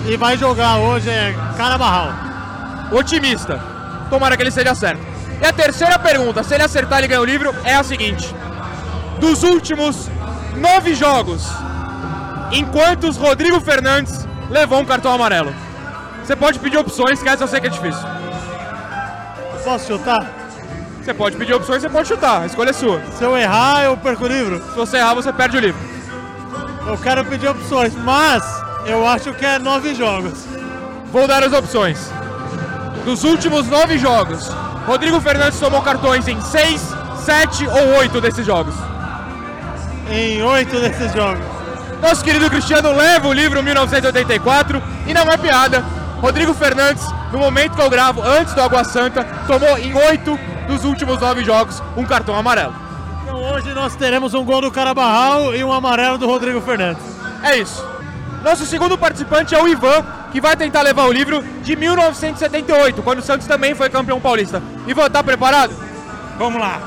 [0.06, 2.12] e vai jogar hoje é Carabarral.
[2.90, 3.60] Otimista.
[4.10, 5.00] Tomara que ele seja certo.
[5.40, 8.34] E a terceira pergunta, se ele acertar ele ganha o livro, é a seguinte.
[9.20, 10.08] Dos últimos
[10.56, 11.46] nove jogos,
[12.52, 15.54] enquanto Rodrigo Fernandes levou um cartão amarelo.
[16.24, 18.02] Você pode pedir opções, que essa eu sei que é difícil.
[19.64, 20.26] Posso chutar?
[21.02, 23.00] Você pode pedir opções, você pode chutar, a escolha é sua.
[23.16, 24.62] Se eu errar, eu perco o livro?
[24.62, 25.80] Se você errar, você perde o livro.
[26.86, 28.42] Eu quero pedir opções, mas
[28.86, 30.44] eu acho que é nove jogos.
[31.12, 32.10] Vou dar as opções.
[33.04, 34.48] dos últimos nove jogos,
[34.86, 36.82] Rodrigo Fernandes tomou cartões em seis,
[37.24, 38.74] sete ou oito desses jogos?
[40.10, 41.57] Em oito desses jogos.
[42.00, 45.84] Nosso querido Cristiano leva o livro 1984 e não é piada.
[46.20, 50.84] Rodrigo Fernandes, no momento que eu gravo, antes do Água Santa, tomou em oito dos
[50.84, 52.74] últimos nove jogos um cartão amarelo.
[53.22, 57.02] Então hoje nós teremos um gol do Carabarral e um amarelo do Rodrigo Fernandes.
[57.42, 57.84] É isso.
[58.44, 63.18] Nosso segundo participante é o Ivan, que vai tentar levar o livro de 1978, quando
[63.18, 64.62] o Santos também foi campeão paulista.
[64.86, 65.74] Ivan, tá preparado?
[66.38, 66.80] Vamos lá.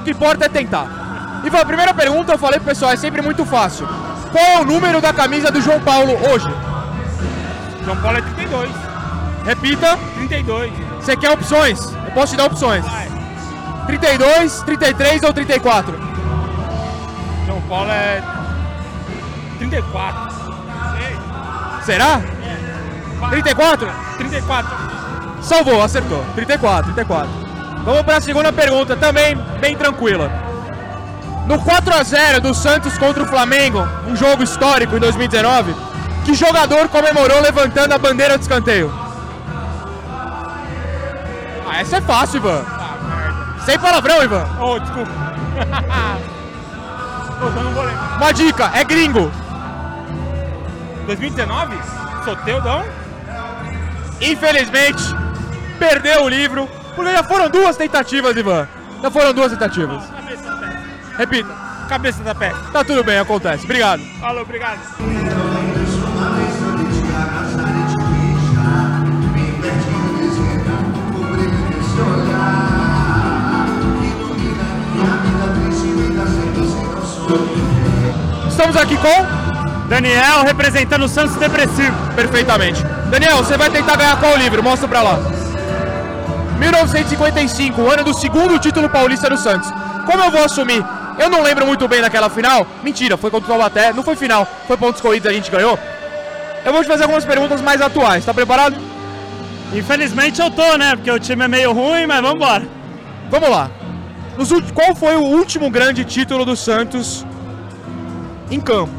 [0.00, 1.42] O que importa é tentar.
[1.44, 3.88] Ivan, a primeira pergunta eu falei pro pessoal, é sempre muito fácil.
[4.32, 6.48] Qual é o número da camisa do João Paulo hoje?
[7.84, 8.70] João Paulo é 32.
[9.44, 9.98] Repita.
[10.16, 10.72] 32.
[11.00, 11.92] Você quer opções?
[11.92, 12.84] Eu posso te dar opções.
[12.84, 13.08] Vai.
[13.86, 15.98] 32, 33 ou 34?
[17.46, 18.22] João Paulo é
[19.58, 20.34] 34.
[21.84, 22.20] Será?
[23.30, 23.88] 34?
[24.18, 24.76] 34.
[25.40, 26.24] Salvou, acertou.
[26.34, 27.30] 34, 34.
[27.84, 30.45] Vamos para a segunda pergunta, também bem tranquila.
[31.46, 35.74] No 4 a 0 do Santos contra o Flamengo, um jogo histórico em 2019,
[36.24, 38.92] que jogador comemorou levantando a bandeira de escanteio?
[41.68, 42.64] Ah, essa é fácil, Ivan.
[43.64, 44.44] Sem palavrão, Ivan.
[44.60, 45.12] Oh, desculpa.
[47.40, 48.16] Não vou lembrar.
[48.16, 49.30] Uma dica, é gringo.
[51.06, 51.76] 2019?
[52.24, 52.84] Soteudão?
[54.20, 55.02] Infelizmente,
[55.78, 58.66] perdeu o livro, porque já foram duas tentativas, Ivan.
[59.00, 60.02] Já foram duas tentativas.
[61.18, 61.48] Repita.
[61.88, 62.56] Cabeça da peça.
[62.72, 63.64] Tá tudo bem, acontece.
[63.64, 64.02] Obrigado.
[64.20, 64.80] Falou, obrigado.
[78.48, 81.94] Estamos aqui com Daniel representando o Santos Depressivo.
[82.14, 82.82] Perfeitamente.
[83.10, 84.62] Daniel, você vai tentar ganhar qual livro?
[84.62, 85.18] Mostra pra lá.
[86.58, 89.70] 1955, o ano do segundo título paulista do Santos.
[90.04, 90.84] Como eu vou assumir?
[91.18, 92.66] Eu não lembro muito bem daquela final.
[92.82, 93.92] Mentira, foi contra o Taubaté.
[93.92, 95.78] Não foi final, foi pontos corridos, a gente ganhou.
[96.64, 98.24] Eu vou te fazer algumas perguntas mais atuais.
[98.24, 98.76] Tá preparado?
[99.72, 100.94] Infelizmente eu tô, né?
[100.96, 102.64] Porque o time é meio ruim, mas vamos embora.
[103.30, 103.70] Vamos lá.
[104.36, 107.24] Nos qual foi o último grande título do Santos
[108.50, 108.92] em campo?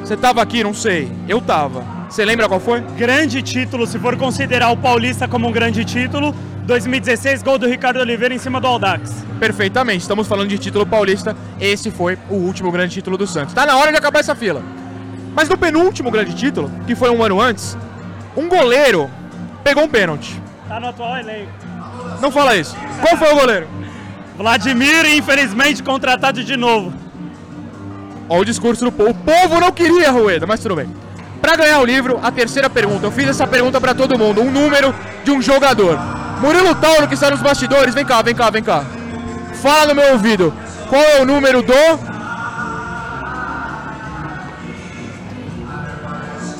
[0.00, 0.62] Você tava aqui?
[0.62, 1.10] Não sei.
[1.28, 1.84] Eu tava.
[2.08, 2.80] Você lembra qual foi?
[2.96, 6.34] Grande título, se for considerar o Paulista como um grande título.
[6.66, 9.24] 2016, gol do Ricardo Oliveira em cima do Aldax.
[9.38, 11.36] Perfeitamente, estamos falando de título paulista.
[11.60, 13.52] Esse foi o último grande título do Santos.
[13.52, 14.62] Tá na hora de acabar essa fila.
[15.34, 17.76] Mas no penúltimo grande título, que foi um ano antes,
[18.34, 19.10] um goleiro
[19.62, 20.40] pegou um pênalti.
[20.66, 21.52] Tá no atual elenco.
[22.22, 22.74] Não fala isso.
[23.00, 23.68] Qual foi o goleiro?
[24.38, 26.94] Vladimir, infelizmente, contratado de novo.
[28.26, 29.10] Ó, o discurso do povo.
[29.10, 30.88] O povo não queria Rueda, mas tudo bem.
[31.42, 33.04] Pra ganhar o livro, a terceira pergunta.
[33.04, 34.40] Eu fiz essa pergunta pra todo mundo.
[34.40, 36.23] Um número de um jogador.
[36.44, 37.94] Murilo Tauro, que está nos bastidores.
[37.94, 38.84] Vem cá, vem cá, vem cá.
[39.62, 40.52] Fala no meu ouvido.
[40.90, 41.72] Qual é o número do.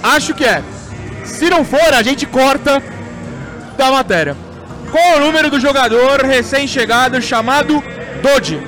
[0.03, 0.63] Acho que é.
[1.23, 2.83] Se não for, a gente corta
[3.77, 4.35] da matéria.
[4.91, 7.85] Qual é o número do jogador recém-chegado chamado
[8.23, 8.59] Dodi?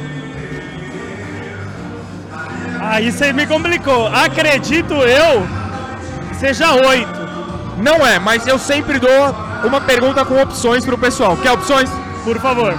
[2.78, 4.06] Aí você me complicou.
[4.08, 5.46] Acredito eu
[6.28, 7.26] que seja oito.
[7.78, 11.36] Não é, mas eu sempre dou uma pergunta com opções pro pessoal.
[11.36, 11.90] Quer opções?
[12.24, 12.74] Por favor.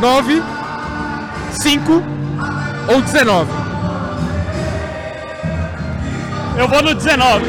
[0.00, 0.42] 9,
[1.52, 2.02] 5
[2.88, 3.50] ou 19?
[6.56, 7.44] Eu vou no 19.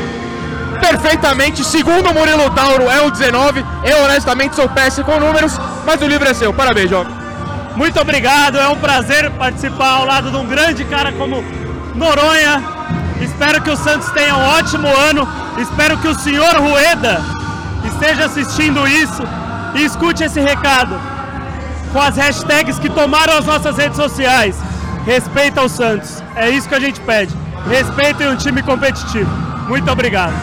[0.79, 3.65] Perfeitamente, segundo o Murilo Tauro, é o 19.
[3.83, 6.53] Eu honestamente sou péssimo com números, mas o livro é seu.
[6.53, 7.13] Parabéns, jovem.
[7.75, 11.43] Muito obrigado, é um prazer participar ao lado de um grande cara como
[11.95, 12.61] Noronha.
[13.19, 15.27] Espero que o Santos tenha um ótimo ano.
[15.57, 17.42] Espero que o senhor Rueda
[17.93, 19.23] esteja assistindo isso
[19.75, 20.99] e escute esse recado
[21.91, 24.55] com as hashtags que tomaram as nossas redes sociais.
[25.05, 26.21] Respeita o Santos.
[26.35, 27.33] É isso que a gente pede.
[27.69, 29.29] Respeitem um time competitivo.
[29.67, 30.33] Muito obrigado.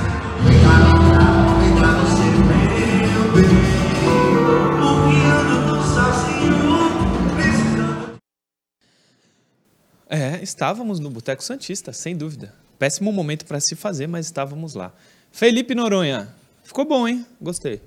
[10.08, 12.52] É, estávamos no Boteco Santista, sem dúvida.
[12.78, 14.92] Péssimo momento para se fazer, mas estávamos lá.
[15.30, 16.28] Felipe Noronha,
[16.70, 17.26] ficou bom, hein?
[17.40, 17.80] Gostei.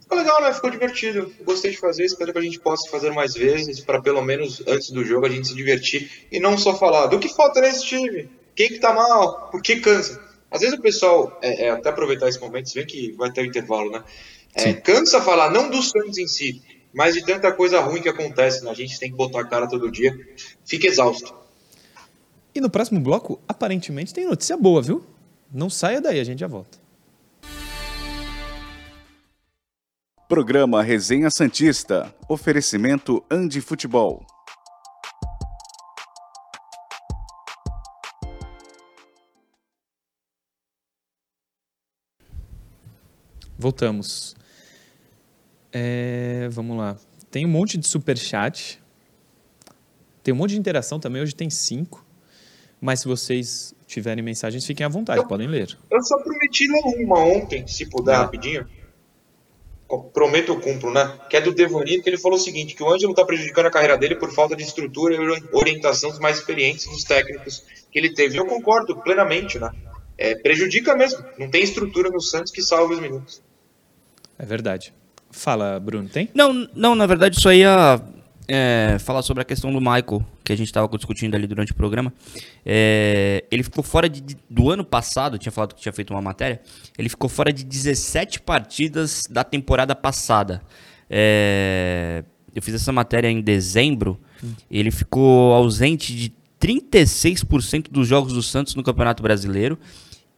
[0.00, 0.52] Ficou legal, né?
[0.52, 1.30] Ficou divertido.
[1.44, 4.90] Gostei de fazer, espero que a gente possa fazer mais vezes, para pelo menos antes
[4.90, 8.30] do jogo a gente se divertir e não só falar do que falta nesse time,
[8.54, 10.24] quem que tá mal, por que cansa.
[10.50, 13.42] Às vezes o pessoal, é, é, até aproveitar esse momento, você vê que vai ter
[13.42, 14.02] um intervalo, né?
[14.54, 16.62] É, cansa falar, não do Santos em si,
[16.94, 18.70] mas de tanta coisa ruim que acontece, né?
[18.70, 20.18] A gente tem que botar a cara todo dia,
[20.64, 21.34] fica exausto.
[22.54, 25.04] E no próximo bloco, aparentemente, tem notícia boa, viu?
[25.52, 26.85] Não saia daí, a gente já volta.
[30.28, 32.12] Programa Resenha Santista.
[32.28, 34.24] Oferecimento Andi Futebol.
[43.58, 44.34] Voltamos.
[45.72, 46.96] É, vamos lá.
[47.30, 48.80] Tem um monte de super chat.
[50.22, 51.22] Tem um monte de interação também.
[51.22, 52.04] Hoje tem cinco.
[52.80, 55.76] Mas se vocês tiverem mensagens, fiquem à vontade, Eu- podem ler.
[55.90, 58.18] Eu só prometi ler uma ontem, se puder, Ah.
[58.18, 58.68] rapidinho.
[60.12, 61.16] Prometo eu cumpro, né?
[61.30, 63.70] Que é do Devanito, que ele falou o seguinte, que o Ângelo tá prejudicando a
[63.70, 67.98] carreira dele por falta de estrutura e ori- orientação dos mais experientes dos técnicos que
[67.98, 68.36] ele teve.
[68.36, 69.70] Eu concordo plenamente, né?
[70.18, 71.24] É, prejudica mesmo.
[71.38, 73.40] Não tem estrutura no Santos que salve os minutos.
[74.38, 74.92] É verdade.
[75.30, 76.30] Fala, Bruno, tem?
[76.34, 78.00] Não, não, na verdade, só ia
[78.48, 81.74] é, falar sobre a questão do Michael, que a gente estava discutindo ali durante o
[81.74, 82.12] programa.
[82.64, 86.60] É, ele ficou fora de- do ano passado, tinha falado que tinha feito uma matéria,
[86.98, 90.62] ele ficou fora de 17 partidas da temporada passada.
[91.10, 94.18] É, eu fiz essa matéria em dezembro,
[94.70, 99.78] ele ficou ausente de 36% dos jogos do Santos no Campeonato Brasileiro.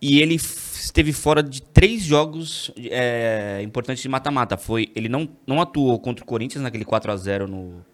[0.00, 4.56] E ele esteve fora de três jogos é, importantes de mata-mata.
[4.56, 7.84] Foi, ele não, não atuou contra o Corinthians naquele 4 a 0 no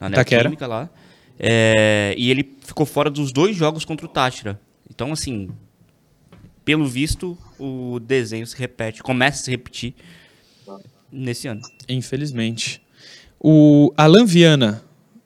[0.00, 0.42] na Itaquera.
[0.44, 0.90] Neoquímica lá.
[1.38, 4.60] É, e ele ficou fora dos dois jogos contra o Táchira.
[4.90, 5.50] Então, assim,
[6.64, 9.94] pelo visto, o desenho se repete, começa a se repetir
[11.10, 11.60] nesse ano.
[11.88, 12.82] Infelizmente.
[13.38, 14.82] O Alan Viana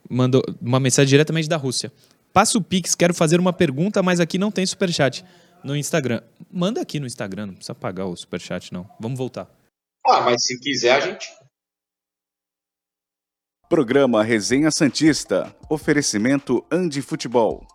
[0.09, 1.91] mandou uma mensagem diretamente da Rússia.
[2.33, 5.23] Passa o Pix, quero fazer uma pergunta, mas aqui não tem superchat
[5.63, 6.21] no Instagram.
[6.51, 8.89] Manda aqui no Instagram, não precisa pagar o superchat, não.
[8.99, 9.49] Vamos voltar.
[10.05, 11.27] Ah, mas se quiser, a gente.
[13.71, 15.55] Programa Resenha Santista.
[15.69, 17.65] Oferecimento Andi Futebol.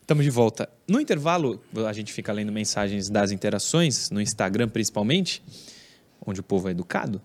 [0.00, 0.70] Estamos de volta.
[0.86, 5.42] No intervalo, a gente fica lendo mensagens das interações, no Instagram principalmente,
[6.24, 7.20] onde o povo é educado.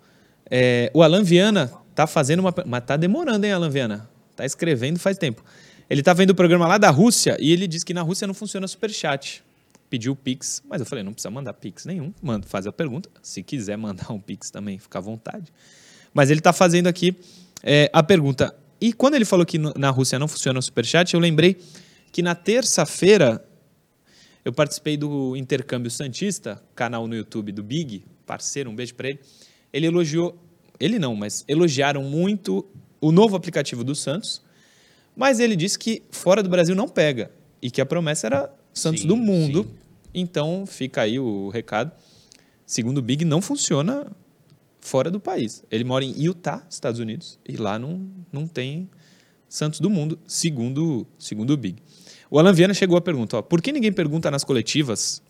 [0.49, 2.51] É, o Alan Viana tá fazendo uma.
[2.65, 4.09] Mas tá demorando, hein, Alan Viana?
[4.35, 5.43] Tá escrevendo faz tempo.
[5.89, 8.33] Ele tá vendo o programa lá da Rússia e ele diz que na Rússia não
[8.33, 9.43] funciona superchat.
[9.89, 12.13] Pediu o Pix, mas eu falei, não precisa mandar Pix nenhum.
[12.21, 13.09] Manda, faz a pergunta.
[13.21, 15.51] Se quiser mandar um Pix também, fica à vontade.
[16.13, 17.15] Mas ele tá fazendo aqui
[17.63, 18.53] é, a pergunta.
[18.81, 21.57] E quando ele falou que na Rússia não funciona o superchat, eu lembrei
[22.11, 23.43] que na terça-feira
[24.43, 29.19] eu participei do Intercâmbio Santista, canal no YouTube do Big, parceiro, um beijo pra ele.
[29.73, 30.37] Ele elogiou,
[30.79, 32.65] ele não, mas elogiaram muito
[32.99, 34.41] o novo aplicativo do Santos,
[35.17, 39.01] mas ele disse que fora do Brasil não pega e que a promessa era Santos
[39.01, 39.63] Sim, do mundo.
[39.63, 39.69] sim.
[40.13, 41.91] Então fica aí o recado.
[42.65, 44.11] Segundo o Big, não funciona
[44.79, 45.63] fora do país.
[45.71, 48.89] Ele mora em Utah, Estados Unidos, e lá não, não tem
[49.49, 51.81] Santos do mundo, segundo, segundo o Big.
[52.29, 55.21] O Alan Viana chegou à pergunta: ó, por que ninguém pergunta nas coletivas?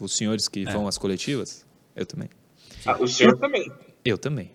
[0.00, 1.64] Os senhores que vão às coletivas?
[1.96, 2.28] Eu também.
[2.84, 3.70] Ah, o senhor também.
[4.04, 4.50] Eu também.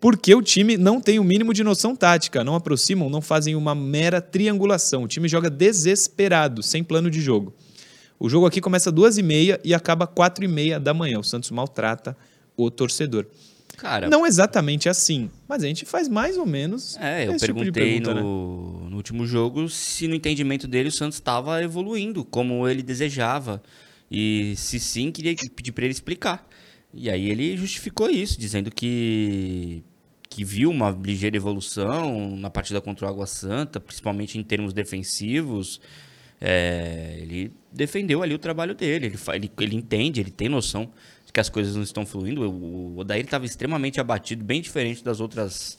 [0.00, 3.74] Porque o time não tem o mínimo de noção tática, não aproximam, não fazem uma
[3.74, 5.02] mera triangulação.
[5.02, 7.54] O time joga desesperado, sem plano de jogo.
[8.18, 11.18] O jogo aqui começa duas e meia e acaba quatro e meia da manhã.
[11.18, 12.16] O Santos maltrata
[12.56, 13.26] o torcedor.
[13.76, 16.98] Cara, Não exatamente assim, mas a gente faz mais ou menos.
[16.98, 18.20] É, eu tipo perguntei pergunta, né?
[18.20, 23.62] no, no último jogo se no entendimento dele o Santos estava evoluindo como ele desejava.
[24.10, 26.46] E se sim, queria pedir para ele explicar.
[26.92, 29.82] E aí ele justificou isso, dizendo que,
[30.30, 35.80] que viu uma ligeira evolução na partida contra o Água Santa, principalmente em termos defensivos.
[36.40, 40.88] É, ele defendeu ali o trabalho dele, ele, ele, ele entende, ele tem noção
[41.26, 42.48] de que as coisas não estão fluindo.
[42.48, 45.76] O, o Odair estava extremamente abatido, bem diferente das outras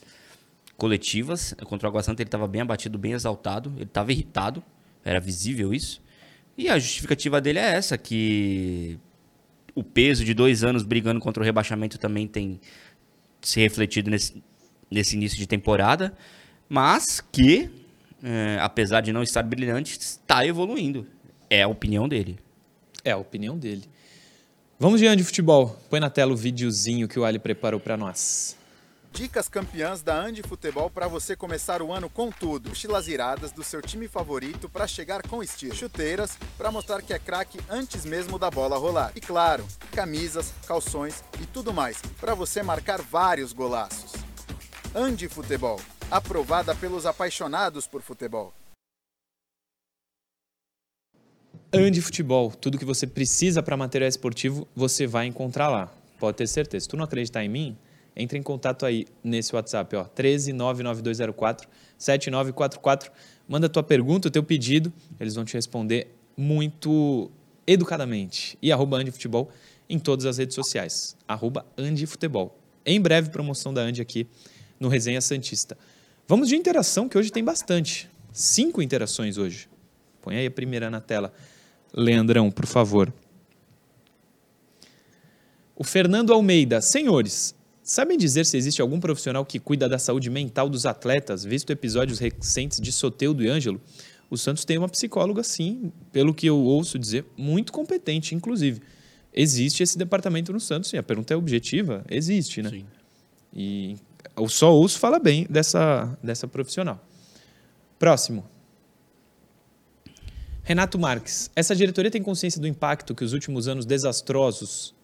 [0.77, 1.55] coletivas.
[1.63, 4.61] Contra o Água Santa ele estava bem abatido, bem exaltado, ele estava irritado,
[5.03, 6.01] era visível isso.
[6.57, 8.99] E a justificativa dele é essa, que
[9.73, 12.59] o peso de dois anos brigando contra o rebaixamento também tem
[13.41, 14.43] se refletido nesse,
[14.89, 16.13] nesse início de temporada,
[16.69, 17.69] mas que,
[18.23, 21.07] é, apesar de não estar brilhante, está evoluindo.
[21.49, 22.39] É a opinião dele.
[23.03, 23.83] É a opinião dele.
[24.79, 25.79] Vamos diante de futebol.
[25.89, 28.57] Põe na tela o videozinho que o Ali preparou para nós.
[29.13, 32.69] Dicas campeãs da Andi Futebol para você começar o ano com tudo.
[32.69, 35.75] Mochilas iradas do seu time favorito para chegar com estilo.
[35.75, 39.11] Chuteiras para mostrar que é craque antes mesmo da bola rolar.
[39.13, 44.13] E claro, camisas, calções e tudo mais para você marcar vários golaços.
[44.95, 48.53] Andi Futebol, aprovada pelos apaixonados por futebol.
[51.73, 55.91] Ande Futebol, tudo que você precisa para material esportivo, você vai encontrar lá.
[56.17, 56.83] Pode ter certeza.
[56.83, 57.77] Se tu não acreditar em mim,
[58.15, 63.11] Entre em contato aí nesse WhatsApp, ó, 13 99204 7944.
[63.47, 67.31] Manda tua pergunta, o teu pedido, eles vão te responder muito
[67.65, 68.57] educadamente.
[68.61, 69.49] E arroba Andifutebol
[69.89, 71.15] em todas as redes sociais.
[71.27, 71.65] Arroba.
[72.85, 74.27] Em breve, promoção da Andi aqui
[74.79, 75.77] no Resenha Santista.
[76.27, 78.09] Vamos de interação, que hoje tem bastante.
[78.31, 79.69] Cinco interações hoje.
[80.21, 81.33] Põe aí a primeira na tela.
[81.93, 83.13] Leandrão, por favor.
[85.75, 86.79] O Fernando Almeida.
[86.81, 87.53] Senhores,
[87.91, 92.19] sabem dizer se existe algum profissional que cuida da saúde mental dos atletas, visto episódios
[92.19, 93.81] recentes de Soteudo e Ângelo?
[94.29, 98.81] O Santos tem uma psicóloga, sim, pelo que eu ouço dizer, muito competente, inclusive.
[99.33, 100.95] Existe esse departamento no Santos, sim.
[100.95, 102.05] A pergunta é objetiva?
[102.09, 102.69] Existe, né?
[102.69, 102.85] Sim.
[103.53, 103.97] E
[104.37, 107.05] eu só ouço falar bem dessa, dessa profissional.
[107.99, 108.45] Próximo.
[110.63, 111.51] Renato Marques.
[111.53, 114.95] Essa diretoria tem consciência do impacto que os últimos anos desastrosos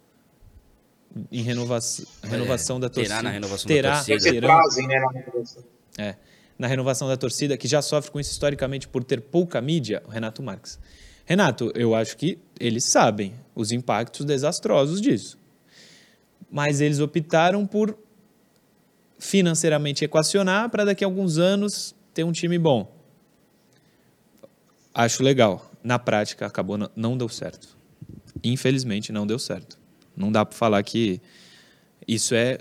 [1.32, 1.80] em renova
[2.24, 4.42] renovação da torcida terá na renovação terá, da torcida.
[4.48, 5.64] Trazem, né, na renovação.
[5.98, 6.16] é,
[6.58, 10.10] na renovação da torcida, que já sofre com isso historicamente por ter pouca mídia, o
[10.10, 10.80] Renato Marques.
[11.26, 15.38] Renato, eu acho que eles sabem os impactos desastrosos disso.
[16.50, 17.98] Mas eles optaram por
[19.20, 22.96] financeiramente equacionar para daqui a alguns anos ter um time bom.
[24.94, 25.70] Acho legal.
[25.84, 27.78] Na prática, acabou não- não deu certo.
[28.44, 29.78] Infelizmente, não deu certo.
[30.18, 31.22] Não dá para falar que
[32.08, 32.58] isso é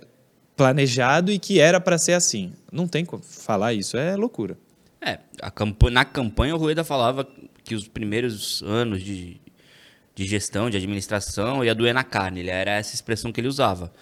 [0.56, 2.52] planejado e que era para ser assim.
[2.70, 4.56] Não tem como falar isso, é loucura.
[5.00, 7.26] É, a campa- na campanha o Rueda falava
[7.64, 9.40] que os primeiros anos de,
[10.14, 12.40] de gestão, de administração, ia doer na carne.
[12.40, 13.92] Ele era essa expressão que ele usava.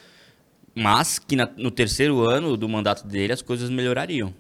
[0.75, 4.35] Mas que na- no terceiro ano do mandato dele as coisas melhorariam.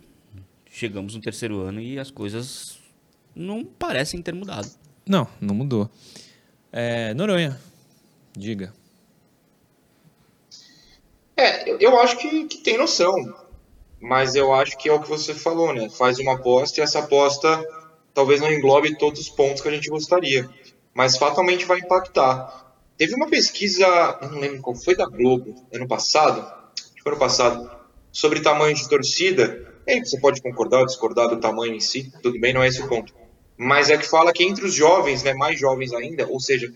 [0.71, 2.79] Chegamos no terceiro ano e as coisas
[3.35, 4.69] não parecem ter mudado.
[5.07, 5.89] Não, não mudou.
[6.73, 7.57] É, Noronha,
[8.37, 8.73] diga.
[11.37, 13.15] É, eu, eu acho que, que tem noção.
[14.01, 15.89] Mas eu acho que é o que você falou, né?
[15.89, 17.67] Faz uma aposta e essa aposta
[18.13, 20.49] talvez não englobe todos os pontos que a gente gostaria.
[20.93, 22.77] Mas fatalmente vai impactar.
[22.97, 23.87] Teve uma pesquisa,
[24.23, 26.47] não lembro qual foi, da Globo, ano passado,
[27.03, 27.71] foi ano passado,
[28.13, 29.75] sobre tamanho de torcida.
[29.87, 32.81] E você pode concordar ou discordar do tamanho em si, tudo bem, não é esse
[32.81, 33.13] o ponto.
[33.57, 36.73] Mas é que fala que entre os jovens, né, mais jovens ainda, ou seja,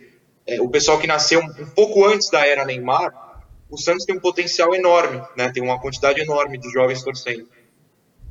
[0.47, 3.28] é, o pessoal que nasceu um pouco antes da era Neymar,
[3.70, 5.50] o Santos tem um potencial enorme, né?
[5.52, 7.48] Tem uma quantidade enorme de jovens torcendo.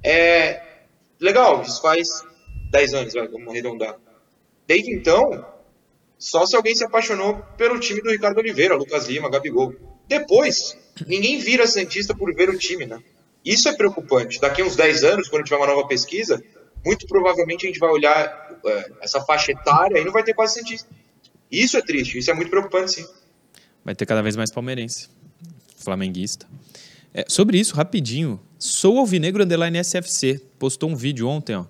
[0.03, 0.61] É
[1.19, 2.23] legal, isso faz
[2.71, 3.97] 10 anos, vamos arredondar.
[4.65, 5.45] Desde então,
[6.17, 9.73] só se alguém se apaixonou pelo time do Ricardo Oliveira, Lucas Lima, Gabigol.
[10.07, 13.01] Depois, ninguém vira Santista por ver o time, né?
[13.45, 14.41] Isso é preocupante.
[14.41, 16.43] Daqui uns 10 anos, quando tiver uma nova pesquisa,
[16.85, 20.55] muito provavelmente a gente vai olhar é, essa faixa etária e não vai ter quase
[20.55, 20.89] Santista.
[21.49, 23.07] Isso é triste, isso é muito preocupante, sim.
[23.85, 25.09] Vai ter cada vez mais palmeirense,
[25.77, 26.45] flamenguista.
[27.13, 31.65] É, sobre isso, rapidinho, sou alvinegro underline SFC, postou um vídeo ontem, ó.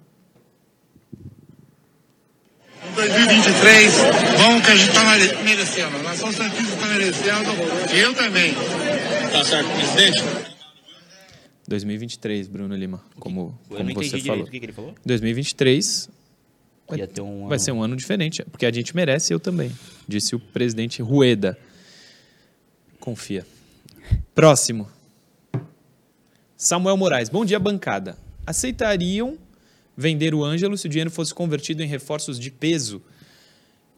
[2.95, 3.93] 2023,
[4.37, 5.97] vamos que a gente tá mere- merecendo.
[5.97, 7.49] A nação Santista tá merecendo.
[7.95, 8.53] E eu também.
[9.31, 10.23] Tá certo, presidente?
[11.67, 14.43] 2023, Bruno Lima, como, Eu como você direito falou.
[14.45, 14.95] o que, que ele falou.
[15.05, 16.09] 2023
[16.87, 19.69] Vai- Ia ter um vai ser um ano diferente, porque a gente merece, eu também,
[20.07, 21.57] disse o presidente Rueda.
[22.97, 23.45] Confia.
[24.33, 24.87] Próximo.
[26.55, 27.29] Samuel Moraes.
[27.29, 28.17] Bom dia, bancada.
[28.45, 29.37] Aceitariam
[29.95, 33.01] vender o Ângelo se o dinheiro fosse convertido em reforços de peso?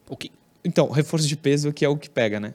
[0.08, 0.32] O que?
[0.64, 2.54] Então, reforço de peso que é o que pega, né?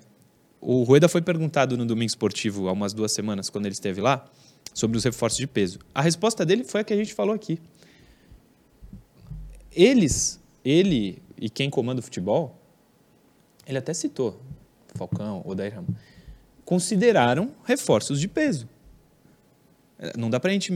[0.60, 4.26] O Rueda foi perguntado no Domingo Esportivo há umas duas semanas, quando ele esteve lá,
[4.72, 5.78] sobre os reforços de peso.
[5.94, 7.60] A resposta dele foi a que a gente falou aqui.
[9.70, 12.58] Eles, ele e quem comanda o futebol,
[13.66, 14.40] ele até citou,
[14.94, 15.94] Falcão, Odair Ramos,
[16.64, 18.68] consideraram reforços de peso.
[19.98, 20.72] É, Não dá pra gente,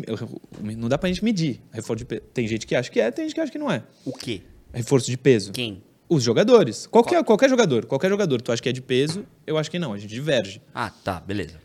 [0.76, 2.22] não dá pra gente medir reforço de peso.
[2.32, 3.82] Tem gente que acha que é, tem gente que acha que não é.
[4.04, 4.42] O quê?
[4.72, 5.52] Reforço de peso.
[5.52, 5.82] Quem?
[6.08, 6.86] Os jogadores.
[6.86, 7.84] Qualquer, qualquer jogador.
[7.86, 8.40] Qualquer jogador.
[8.40, 9.92] Tu acha que é de peso, eu acho que não.
[9.92, 10.62] A gente diverge.
[10.74, 11.60] Ah, tá, beleza.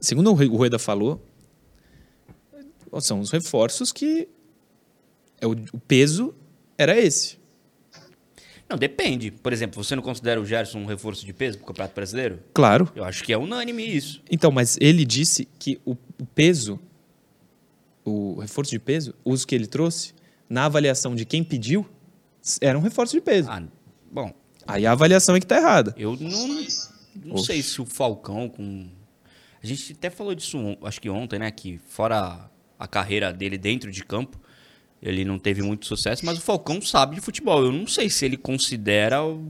[0.00, 1.22] Segundo o Rueda falou,
[3.00, 4.28] são os reforços que
[5.40, 6.34] é o, o peso
[6.76, 7.38] era esse.
[8.74, 9.30] Não, depende.
[9.30, 12.40] Por exemplo, você não considera o Gerson um reforço de peso pro Campeonato Brasileiro?
[12.52, 12.90] Claro.
[12.96, 14.20] Eu acho que é unânime isso.
[14.28, 16.80] Então, mas ele disse que o, o peso,
[18.04, 20.12] o reforço de peso, os que ele trouxe,
[20.48, 21.88] na avaliação de quem pediu,
[22.60, 23.48] era um reforço de peso.
[23.48, 23.62] Ah,
[24.10, 24.34] bom,
[24.66, 25.94] Aí a avaliação é que tá errada.
[25.96, 26.66] eu não,
[27.24, 28.88] não sei se o Falcão com...
[29.62, 31.50] A gente até falou disso, acho que ontem, né?
[31.50, 34.38] Que fora a carreira dele dentro de campo,
[35.04, 37.62] ele não teve muito sucesso, mas o Falcão sabe de futebol.
[37.62, 39.44] Eu não sei se ele considera o-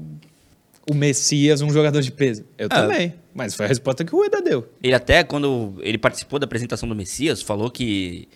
[0.90, 2.44] o Messias um jogador de peso?
[2.58, 2.68] Eu É.
[2.68, 3.14] também.
[3.32, 4.68] Mas foi a resposta que o Rueda deu.
[4.82, 8.28] Ele até, quando ele participou da apresentação do Messias, falou que,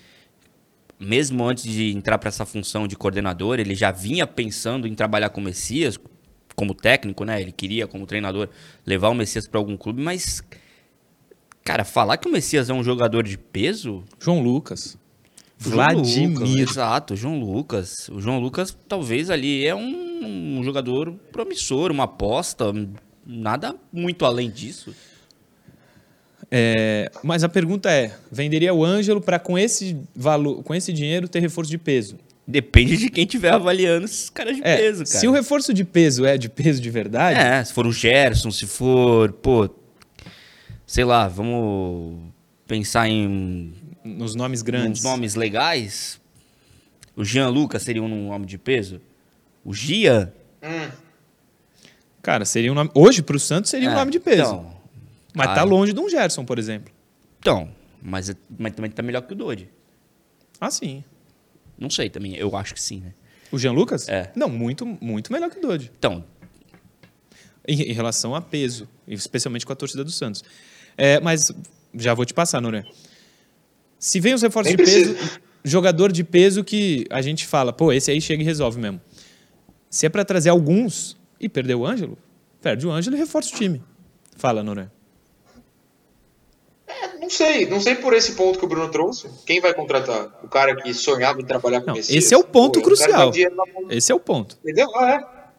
[0.99, 5.29] mesmo antes de entrar para essa função de coordenador, ele já vinha pensando em trabalhar
[5.31, 5.99] com o Messias,
[6.57, 7.41] como técnico, né?
[7.41, 8.49] Ele queria, como treinador,
[8.87, 10.43] levar o Messias para algum clube, mas.
[11.65, 14.03] Cara, falar que o Messias é um jogador de peso.
[14.19, 14.97] João Lucas.
[15.59, 16.39] João Vladimir.
[16.39, 18.09] Lucas, exato, João Lucas.
[18.11, 22.73] O João Lucas, talvez ali é um, um jogador promissor, uma aposta.
[23.27, 24.95] Nada muito além disso.
[26.51, 31.29] É, mas a pergunta é: venderia o Ângelo para com esse valor, com esse dinheiro
[31.29, 32.17] ter reforço de peso?
[32.47, 35.07] Depende de quem estiver avaliando esses caras de É, peso, cara.
[35.21, 38.51] se o reforço de peso é de peso de verdade, É, se for o Gerson,
[38.51, 39.69] se for, pô,
[40.87, 42.17] sei lá, vamos
[42.67, 43.75] pensar em
[44.17, 45.03] nos nomes grandes.
[45.03, 46.21] nomes legais.
[47.17, 49.01] O Jean Lucas seria um nome de peso.
[49.65, 50.33] O Gia.
[50.63, 50.91] Hum,
[52.23, 52.91] Cara, seria um nome.
[52.95, 54.43] Hoje, pro Santos, seria um é, nome de peso.
[54.43, 54.77] Então,
[55.35, 55.67] mas tá cara.
[55.67, 56.93] longe de um Gerson, por exemplo.
[57.39, 59.69] então mas, mas também tá melhor que o Dodge.
[60.61, 61.03] Ah, sim.
[61.79, 63.15] Não sei também, eu acho que sim, né?
[63.51, 64.09] O Jean Lucas?
[64.09, 64.31] É.
[64.37, 65.91] Não, muito, muito melhor que o Dodge.
[65.99, 66.25] Então,
[67.67, 70.45] Em, em relação a peso, especialmente com a torcida do Santos.
[70.97, 71.51] É, mas
[71.95, 72.85] já vou te passar, Noran.
[73.99, 75.41] Se vem os reforços Nem de peso, precisa.
[75.65, 79.01] jogador de peso que a gente fala, pô, esse aí chega e resolve mesmo.
[79.91, 82.17] Se é pra trazer alguns e perder o Ângelo,
[82.61, 83.83] perde o Ângelo e reforça o time.
[84.37, 84.89] Fala, Noran.
[87.21, 89.29] não sei, não sei por esse ponto que o Bruno trouxe.
[89.45, 90.39] Quem vai contratar?
[90.43, 92.25] O cara que sonhava em trabalhar com Não, o Messias?
[92.25, 93.33] esse é o ponto Pô, crucial.
[93.91, 94.57] Esse é o ponto.
[94.63, 94.89] Entendeu?
[94.97, 95.13] Ah,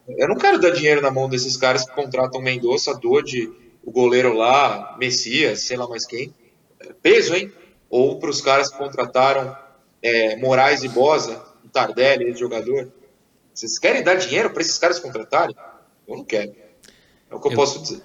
[0.08, 0.24] é.
[0.24, 3.52] Eu não quero dar dinheiro na mão desses caras que contratam Mendonça, Dodge,
[3.84, 6.34] o goleiro lá, Messias, sei lá mais quem.
[6.80, 7.52] É Peso, hein?
[7.90, 9.56] Ou para os caras que contrataram
[10.02, 12.92] é, Moraes e Bosa, o Tardelli, esse jogador.
[13.54, 15.56] Vocês querem dar dinheiro para esses caras contratarem?
[16.08, 16.52] Eu não quero.
[17.30, 18.02] É o que eu, Eu- posso dizer.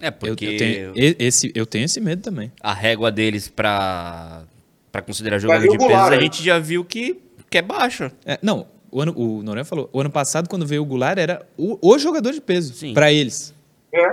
[0.00, 2.50] é Eu, porque eu tenho, e- esse, eu tenho esse medo também.
[2.60, 4.42] a régua deles pra,
[4.90, 6.20] pra considerar jogador de peso, a hein?
[6.22, 7.20] gente já viu que,
[7.50, 8.10] que é baixa.
[8.26, 11.46] É, não, o, ano, o Noran falou, o ano passado, quando veio o Goulart, era
[11.56, 12.92] o, o jogador de peso Sim.
[12.94, 13.54] pra eles.
[13.92, 14.06] É.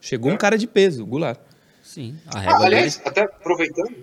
[0.00, 1.38] Chegou um cara de peso, o Goulart.
[1.82, 3.06] Sim, a Ah, régua aliás, deles.
[3.06, 3.94] até aproveitando.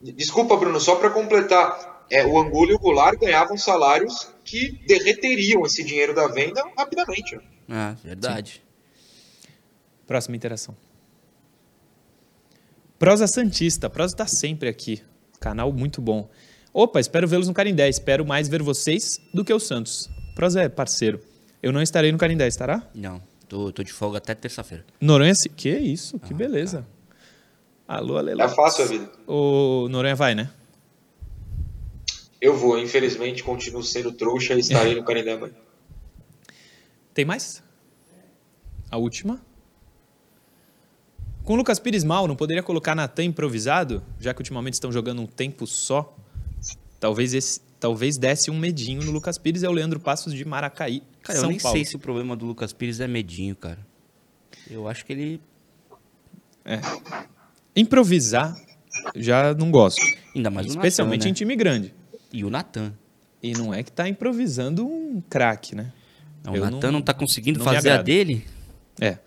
[0.00, 2.06] Desculpa, Bruno, só para completar.
[2.10, 7.36] É, o Angulo e o Goulart ganhavam salários que derreteriam esse dinheiro da venda rapidamente.
[7.36, 7.42] né?
[7.68, 8.62] Ah, verdade.
[10.06, 10.76] Próxima interação.
[12.98, 13.88] Prosa Santista.
[13.88, 15.00] Prosa tá sempre aqui.
[15.38, 16.28] Canal muito bom.
[16.72, 17.88] Opa, espero vê-los no Carindé.
[17.88, 20.10] Espero mais ver vocês do que o Santos.
[20.34, 21.20] Prosa é parceiro.
[21.62, 22.82] Eu não estarei no Carindé, estará?
[22.94, 24.84] Não, tô, tô de folga até terça-feira.
[25.00, 26.18] Noronha, que isso?
[26.18, 26.86] Que beleza.
[27.90, 28.40] Alô, Alelo.
[28.40, 29.10] É fácil a vida.
[29.26, 30.48] O Noronha vai, né?
[32.40, 35.54] Eu vou, infelizmente, continuo sendo trouxa e estarei no Canindé amanhã.
[37.12, 37.60] Tem mais?
[38.88, 39.44] A última.
[41.42, 44.04] Com o Lucas Pires mal, não poderia colocar Natan improvisado?
[44.20, 46.16] Já que ultimamente estão jogando um tempo só.
[47.00, 49.64] Talvez, esse, talvez desse um medinho no Lucas Pires.
[49.64, 51.76] É o Leandro Passos de Maracaí, Cara, eu São nem Paulo.
[51.76, 53.84] sei se o problema do Lucas Pires é medinho, cara.
[54.70, 55.40] Eu acho que ele.
[57.74, 58.56] Improvisar,
[59.14, 60.02] já não gosto.
[60.34, 61.36] Ainda mais Especialmente Natan, em né?
[61.36, 61.94] time grande.
[62.32, 62.92] E o Natan.
[63.42, 65.92] E não é que tá improvisando um craque, né?
[66.44, 68.46] Não, o Natan não, tá conseguindo não fazer a dele.
[69.00, 69.18] É.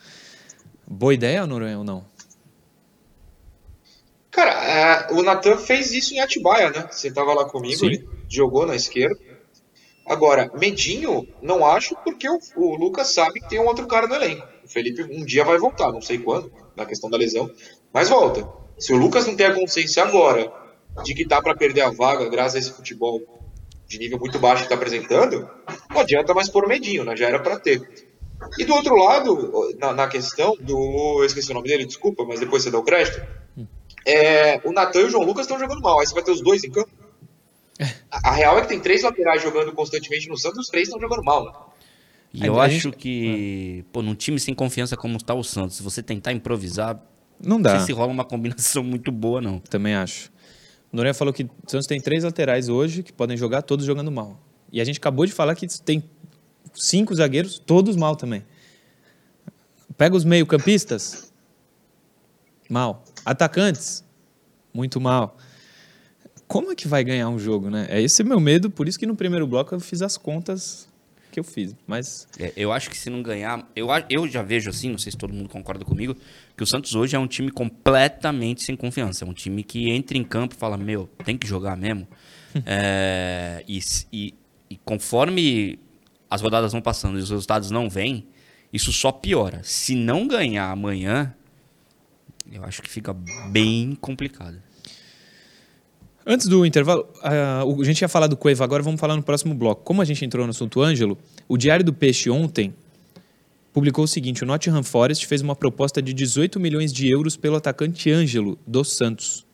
[0.87, 2.05] Boa ideia, Noronha, ou não?
[4.29, 6.87] Cara, é, o Natan fez isso em Atibaia, né?
[6.89, 7.85] Você tava lá comigo, Sim.
[7.85, 9.17] ele jogou na esquerda.
[10.05, 14.15] Agora, Medinho, não acho, porque o, o Lucas sabe que tem um outro cara no
[14.15, 14.45] elenco.
[14.63, 17.49] O Felipe um dia vai voltar, não sei quando, na questão da lesão,
[17.91, 18.47] mas volta.
[18.77, 20.51] Se o Lucas não tem a consciência agora
[21.03, 23.21] de que tá para perder a vaga graças a esse futebol
[23.87, 25.49] de nível muito baixo que tá apresentando,
[25.89, 27.15] não adianta mais pôr o Medinho, né?
[27.15, 27.81] Já era para ter.
[28.57, 31.19] E do outro lado, na, na questão do.
[31.19, 33.21] Eu esqueci o nome dele, desculpa, mas depois você dá o crédito.
[34.05, 35.99] É, o Natan e o João Lucas estão jogando mal.
[35.99, 36.89] Aí você vai ter os dois em campo.
[38.11, 40.99] A, a real é que tem três laterais jogando constantemente no Santos, os três estão
[40.99, 41.72] jogando mal.
[42.33, 45.43] E Aí eu a acho gente- que, pô, num time sem confiança como está o
[45.43, 46.95] Santos, se você tentar improvisar,
[47.39, 47.77] Não não dá.
[47.77, 49.59] sei se rola uma combinação muito boa, não.
[49.59, 50.31] Também acho.
[50.91, 54.11] O Noronha falou que o Santos tem três laterais hoje que podem jogar, todos jogando
[54.11, 54.39] mal.
[54.71, 56.03] E a gente acabou de falar que tem
[56.73, 58.43] cinco zagueiros, todos mal também.
[59.95, 61.31] Pega os meio-campistas,
[62.69, 63.03] mal.
[63.23, 64.03] Atacantes,
[64.73, 65.37] muito mal.
[66.47, 67.85] Como é que vai ganhar um jogo, né?
[67.89, 70.87] É esse meu medo, por isso que no primeiro bloco eu fiz as contas
[71.33, 71.75] que eu fiz.
[71.87, 73.67] Mas É, eu acho que se não ganhar.
[73.75, 76.15] Eu, eu já vejo assim, não sei se todo mundo concorda comigo,
[76.55, 79.25] que o Santos hoje é um time completamente sem confiança.
[79.25, 82.07] É um time que entra em campo e fala: Meu, tem que jogar mesmo.
[82.67, 83.79] É, e,
[84.11, 84.33] e-
[84.69, 85.79] e conforme
[86.29, 88.27] as rodadas vão passando e os resultados não vêm,
[88.71, 89.61] Isso só piora.
[89.63, 91.33] Se não ganhar amanhã,
[92.51, 94.61] eu acho que fica bem complicado.
[96.25, 99.53] Antes do intervalo, a, a gente ia falar do Cueva, agora vamos falar no próximo
[99.53, 99.83] bloco.
[99.83, 101.17] Como a gente entrou no assunto Ângelo,
[101.47, 102.73] o Diário do Peixe ontem
[103.73, 107.57] publicou o seguinte: o Nottingham Forest fez uma proposta de 18 milhões de euros pelo
[107.57, 109.45] atacante Ângelo dos Santos.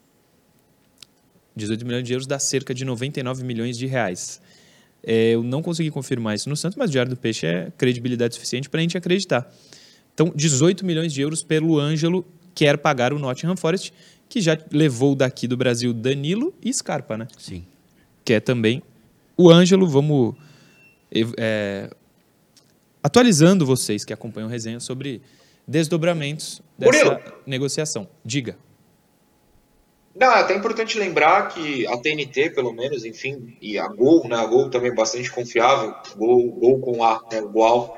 [1.55, 4.39] 18 milhões de euros dá cerca de 99 milhões de reais.
[5.03, 8.35] É, eu não consegui confirmar isso no Santos, mas o Diário do Peixe é credibilidade
[8.35, 9.51] suficiente para a gente acreditar.
[10.13, 13.93] Então, 18 milhões de euros pelo Ângelo quer pagar o Nottingham Forest,
[14.29, 17.27] que já levou daqui do Brasil Danilo e Scarpa, né?
[17.37, 17.65] Sim.
[18.23, 18.83] Que é também
[19.35, 19.87] o Ângelo.
[19.87, 20.35] Vamos
[21.37, 21.89] é,
[23.01, 25.21] atualizando vocês que acompanham a resenha sobre
[25.67, 27.33] desdobramentos dessa Murilo.
[27.45, 28.07] negociação.
[28.23, 28.55] Diga.
[30.15, 34.35] Não, é até importante lembrar que a TNT, pelo menos, enfim, e a Gol, né,
[34.35, 37.97] a Gol também bastante confiável, Gol, Gol com A, né, igual,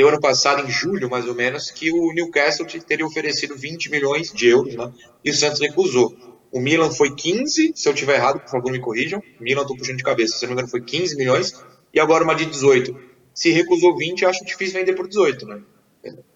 [0.00, 3.90] deu ano passado, em julho mais ou menos, que o Newcastle te- teria oferecido 20
[3.90, 4.90] milhões de euros, né,
[5.24, 6.16] e o Santos recusou.
[6.50, 9.98] O Milan foi 15, se eu tiver errado, por favor me corrijam, Milan tô puxando
[9.98, 11.54] de cabeça, se não me engano foi 15 milhões,
[11.94, 12.96] e agora uma de 18.
[13.34, 15.60] Se recusou 20, eu acho difícil vender por 18, né.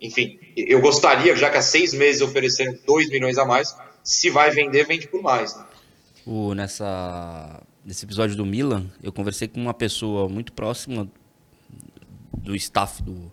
[0.01, 4.51] Enfim, eu gostaria, já que há seis meses ofereceram 2 milhões a mais, se vai
[4.51, 5.65] vender, vende por mais, né.
[6.27, 11.11] O, nessa, nesse episódio do Milan, eu conversei com uma pessoa muito próxima
[12.37, 13.33] do staff do,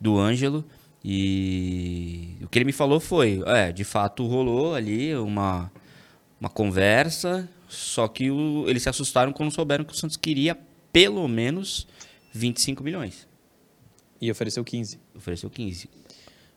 [0.00, 0.64] do Ângelo.
[1.04, 5.70] E o que ele me falou foi: é, de fato rolou ali uma,
[6.40, 10.58] uma conversa, só que o- eles se assustaram quando souberam que o Santos queria
[10.92, 11.86] pelo menos
[12.32, 13.26] 25 milhões.
[14.20, 14.98] E ofereceu 15.
[15.14, 15.88] Ofereceu 15.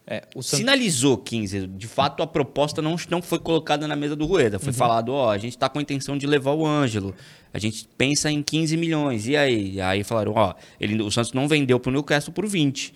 [0.06, 0.60] É, o Santos...
[0.60, 1.66] Sinalizou 15.
[1.68, 4.60] De fato, a proposta não, não foi colocada na mesa do Rueda.
[4.60, 7.16] Foi falado, ó, a gente tá com a intenção de levar o Ângelo.
[7.54, 9.28] A gente pensa em 15 milhões.
[9.28, 9.76] E aí?
[9.76, 12.94] E aí falaram, ó, ele, o Santos não vendeu pro Newcastle por 20.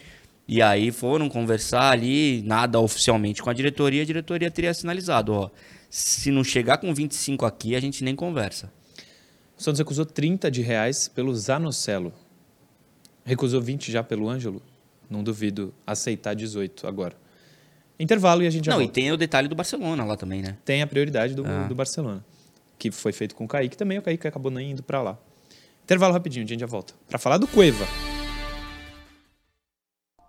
[0.47, 4.01] E aí foram conversar ali, nada oficialmente com a diretoria.
[4.03, 5.49] A diretoria teria sinalizado, ó,
[5.89, 8.71] se não chegar com 25 aqui, a gente nem conversa.
[9.57, 12.13] O Santos recusou 30 de reais pelo Zanocelo.
[13.25, 14.61] Recusou 20 já pelo Ângelo?
[15.09, 17.15] Não duvido aceitar 18 agora.
[17.99, 18.93] Intervalo e a gente já não, e volta.
[18.93, 20.55] tem o detalhe do Barcelona lá também, né?
[20.63, 21.63] Tem a prioridade do, Ah.
[21.67, 22.23] do Barcelona,
[22.77, 23.97] que foi feito com o Kaique também.
[23.97, 25.17] O Kaique acabou não indo para lá.
[25.83, 26.93] Intervalo rapidinho, a gente já volta.
[27.09, 27.85] Para falar do Cueva.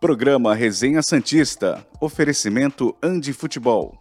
[0.00, 1.84] Programa Resenha Santista.
[2.00, 3.98] Oferecimento Andi Futebol.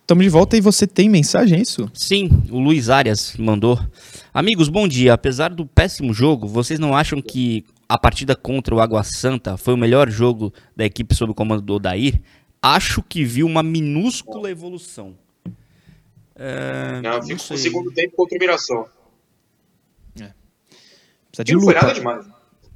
[0.00, 1.90] Estamos de volta e você tem mensagem, é isso?
[1.92, 3.78] Sim, o Luiz Arias mandou.
[4.32, 5.12] Amigos, bom dia.
[5.12, 9.74] Apesar do péssimo jogo, vocês não acham que a partida contra o Água Santa foi
[9.74, 12.18] o melhor jogo da equipe sob o comando do Odair?
[12.62, 15.25] Acho que vi uma minúscula evolução.
[16.38, 17.56] É, Não, não fico com sei.
[17.56, 18.88] o segundo tempo contra o Mirassol.
[20.14, 22.26] Precisa E de não foi nada lupa demais.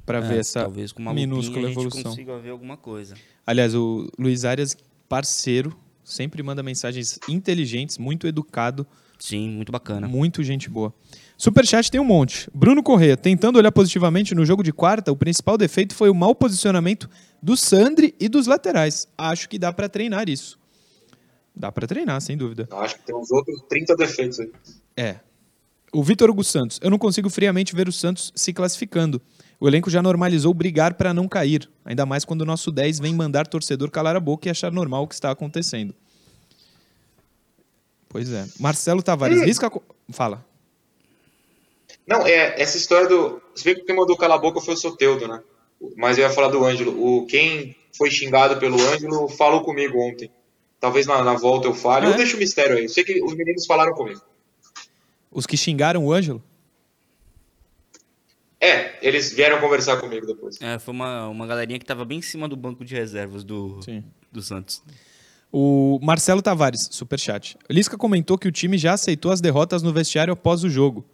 [0.05, 2.03] para É, ver essa talvez com uma minúscula a evolução.
[2.03, 3.15] consiga ver alguma coisa.
[3.45, 4.75] Aliás, o Luiz Arias,
[5.09, 8.85] parceiro, sempre manda mensagens inteligentes, muito educado,
[9.17, 10.07] Sim, muito bacana.
[10.07, 10.93] muito gente boa.
[11.37, 12.47] Superchat tem um monte.
[12.53, 16.35] Bruno Corrêa, tentando olhar positivamente no jogo de quarta, o principal defeito foi o mau
[16.35, 17.09] posicionamento
[17.41, 19.07] do Sandri e dos laterais.
[19.17, 20.59] Acho que dá para treinar isso.
[21.55, 22.67] Dá para treinar, sem dúvida.
[22.71, 24.51] Acho que tem uns outros 30 defeitos aí.
[24.95, 25.19] É.
[25.93, 26.79] O Vitor Hugo Santos.
[26.81, 29.21] Eu não consigo friamente ver o Santos se classificando.
[29.59, 31.69] O elenco já normalizou brigar para não cair.
[31.85, 35.03] Ainda mais quando o nosso 10 vem mandar torcedor calar a boca e achar normal
[35.03, 35.93] o que está acontecendo.
[38.07, 38.45] Pois é.
[38.59, 39.41] Marcelo Tavares.
[39.41, 39.45] Hum.
[39.45, 39.71] Risca.
[40.09, 40.45] Fala.
[42.07, 43.41] Não, é, essa história do.
[43.53, 45.41] Você vê que quem mandou calar a boca foi o Soteudo, né?
[45.95, 46.91] Mas eu ia falar do Ângelo.
[46.99, 50.29] O, quem foi xingado pelo Ângelo falou comigo ontem.
[50.81, 52.07] Talvez na, na volta eu fale.
[52.07, 52.13] Ah, é?
[52.13, 52.83] Eu deixo o mistério aí.
[52.83, 54.19] Eu sei que os meninos falaram comigo.
[55.31, 56.43] Os que xingaram o Ângelo?
[58.59, 60.59] É, eles vieram conversar comigo depois.
[60.59, 63.79] É, foi uma, uma galerinha que tava bem em cima do banco de reservas do,
[63.83, 64.03] Sim.
[64.31, 64.81] do Santos.
[65.51, 67.57] O Marcelo Tavares, superchat.
[67.69, 71.05] Lisca comentou que o time já aceitou as derrotas no vestiário após o jogo.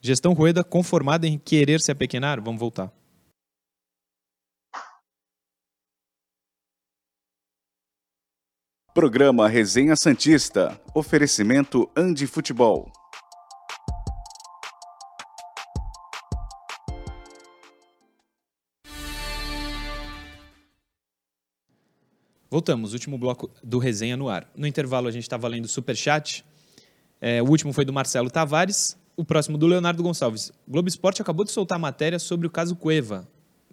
[0.00, 2.40] Gestão Rueda conformada em querer se apequenar?
[2.40, 2.92] Vamos voltar.
[8.98, 10.76] Programa Resenha Santista.
[10.92, 12.90] Oferecimento Andi Futebol.
[22.50, 24.50] Voltamos, último bloco do Resenha no ar.
[24.56, 26.44] No intervalo a gente estava lendo superchat.
[27.20, 30.50] É, o último foi do Marcelo Tavares, o próximo do Leonardo Gonçalves.
[30.66, 33.28] O Globo Esporte acabou de soltar matéria sobre o caso Cueva.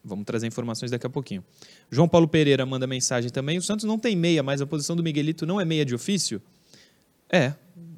[0.05, 1.43] Vamos trazer informações daqui a pouquinho.
[1.89, 3.57] João Paulo Pereira manda mensagem também.
[3.57, 6.39] O Santos não tem meia, mas a posição do Miguelito não é meia de ofício?
[7.27, 7.53] É,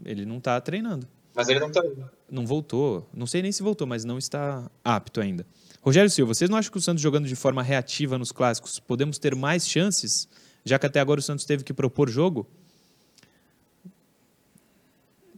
[0.05, 1.05] Ele não tá treinando.
[1.35, 2.09] Mas ele não tá indo.
[2.31, 3.07] Não voltou.
[3.13, 5.45] Não sei nem se voltou, mas não está apto ainda.
[5.81, 9.19] Rogério Silva, vocês não acham que o Santos jogando de forma reativa nos clássicos podemos
[9.19, 10.27] ter mais chances,
[10.65, 12.47] já que até agora o Santos teve que propor jogo?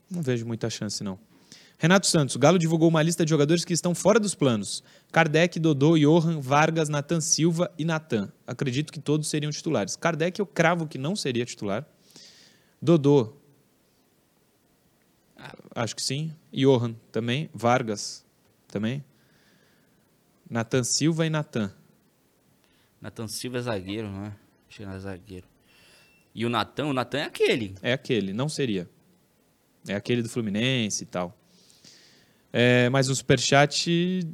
[0.10, 1.20] Não vejo muita chance, não.
[1.82, 4.84] Renato Santos, o Galo divulgou uma lista de jogadores que estão fora dos planos.
[5.14, 8.30] Kardec, Dodô, Johan, Vargas, Natan Silva e Natan.
[8.46, 9.96] Acredito que todos seriam titulares.
[9.96, 11.88] Kardec eu cravo que não seria titular.
[12.82, 13.34] Dodô,
[15.74, 16.34] acho que sim.
[16.52, 17.50] Johan também.
[17.54, 18.26] Vargas
[18.68, 19.02] também.
[20.50, 21.72] Natan Silva e Natan.
[23.02, 24.36] Natan Silva é zagueiro, não é?
[24.68, 25.48] Acho que é zagueiro.
[26.36, 27.74] E o Natan, o Natan é aquele.
[27.82, 28.90] É aquele, não seria.
[29.88, 31.39] É aquele do Fluminense e tal.
[32.52, 34.28] É, mas o superchat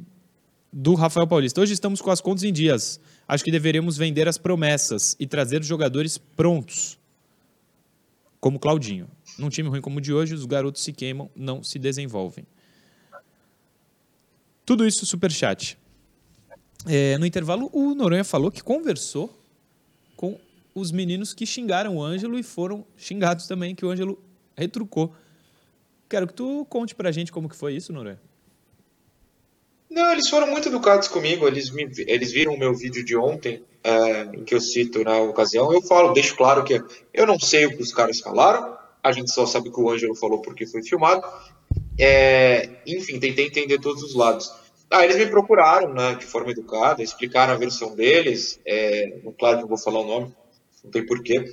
[0.72, 1.60] do Rafael Paulista.
[1.60, 3.00] Hoje estamos com as contas em dias.
[3.26, 6.98] Acho que deveríamos vender as promessas e trazer os jogadores prontos.
[8.40, 9.08] Como Claudinho.
[9.38, 12.46] Num time ruim como o de hoje, os garotos se queimam, não se desenvolvem.
[14.64, 15.78] Tudo isso superchat.
[16.86, 19.34] É, no intervalo, o Noronha falou que conversou
[20.16, 20.38] com
[20.74, 24.22] os meninos que xingaram o Ângelo e foram xingados também, que o Ângelo
[24.56, 25.14] retrucou.
[26.08, 28.20] Quero que tu conte pra gente como que foi isso, Noronha.
[29.90, 31.46] Não, eles foram muito educados comigo.
[31.46, 35.18] Eles, me, eles viram o meu vídeo de ontem, é, em que eu cito na
[35.18, 35.72] ocasião.
[35.72, 36.82] Eu falo, deixo claro que
[37.14, 38.76] eu não sei o que os caras falaram.
[39.02, 41.26] A gente só sabe que o Ângelo falou porque foi filmado.
[41.98, 44.52] É, enfim, tentei entender todos os lados.
[44.90, 48.60] Ah, eles me procuraram, né, de forma educada, explicaram a versão deles.
[48.64, 50.34] É, claro que eu vou falar o nome,
[50.84, 51.50] não tem porquê.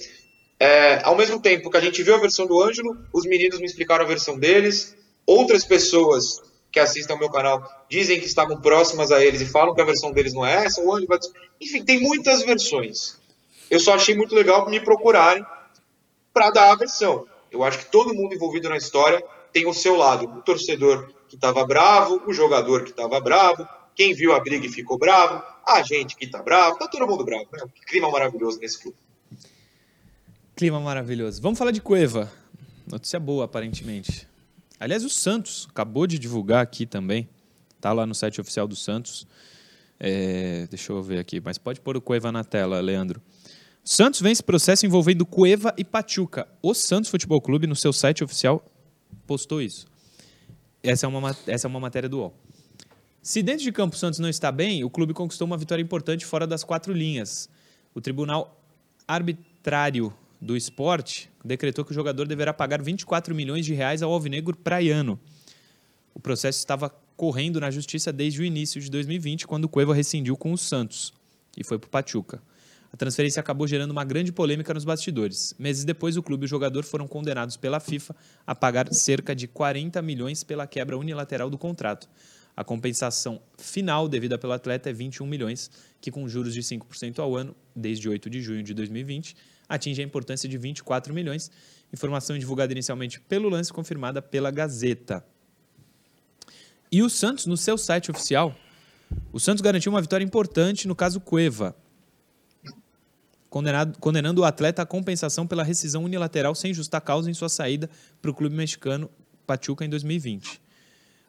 [0.64, 3.66] É, ao mesmo tempo que a gente viu a versão do Ângelo, os meninos me
[3.66, 4.96] explicaram a versão deles.
[5.28, 6.42] Outras pessoas
[6.72, 9.84] que assistem ao meu canal dizem que estavam próximas a eles e falam que a
[9.84, 10.82] versão deles não é essa.
[10.82, 11.20] O Ângelo vai...
[11.60, 13.18] Enfim, tem muitas versões.
[13.70, 15.46] Eu só achei muito legal me procurarem
[16.34, 17.28] para dar a versão.
[17.52, 20.30] Eu acho que todo mundo envolvido na história tem o seu lado.
[20.30, 24.72] O torcedor que estava bravo, o jogador que estava bravo, quem viu a briga e
[24.72, 27.48] ficou bravo, a gente que está bravo, tá todo mundo bravo.
[27.52, 27.66] Né?
[27.76, 28.98] Que clima maravilhoso nesse clube.
[30.56, 31.42] Clima maravilhoso.
[31.42, 32.32] Vamos falar de Cueva.
[32.86, 34.28] Notícia boa, aparentemente.
[34.80, 37.28] Aliás, o Santos acabou de divulgar aqui também.
[37.82, 39.26] Tá lá no site oficial do Santos.
[40.00, 43.20] É, deixa eu ver aqui, mas pode pôr o Cueva na tela, Leandro.
[43.84, 46.48] Santos vence processo envolvendo Cueva e Pachuca.
[46.62, 48.64] O Santos Futebol Clube, no seu site oficial,
[49.26, 49.88] postou isso.
[50.84, 52.34] Essa é uma, essa é uma matéria do UOL.
[53.24, 56.28] Se dentro de campo o Santos não está bem, o clube conquistou uma vitória importante
[56.28, 57.50] fora das quatro linhas.
[57.96, 58.62] O Tribunal
[59.08, 60.14] Arbitrário
[60.44, 65.18] do Esporte decretou que o jogador deverá pagar 24 milhões de reais ao alvinegro praiano.
[66.14, 70.36] O processo estava correndo na justiça desde o início de 2020, quando o Cueva rescindiu
[70.36, 71.14] com o Santos
[71.58, 72.42] e foi para o Pachuca.
[72.92, 75.56] A transferência acabou gerando uma grande polêmica nos bastidores.
[75.58, 78.14] Meses depois, o clube e o jogador foram condenados pela FIFA
[78.46, 82.08] a pagar cerca de 40 milhões pela quebra unilateral do contrato.
[82.56, 85.72] A compensação final devida pelo atleta é 21 milhões,
[86.02, 89.36] que com juros de 5% ao ano, desde 8 de junho de 2020,
[89.68, 91.52] atinge a importância de 24 milhões.
[91.92, 95.26] Informação divulgada inicialmente pelo lance, confirmada pela Gazeta.
[96.92, 98.56] E o Santos, no seu site oficial,
[99.32, 101.76] o Santos garantiu uma vitória importante no caso Cueva,
[104.00, 107.90] condenando o atleta à compensação pela rescisão unilateral sem justa causa em sua saída
[108.22, 109.10] para o clube mexicano
[109.46, 110.62] Pachuca em 2020.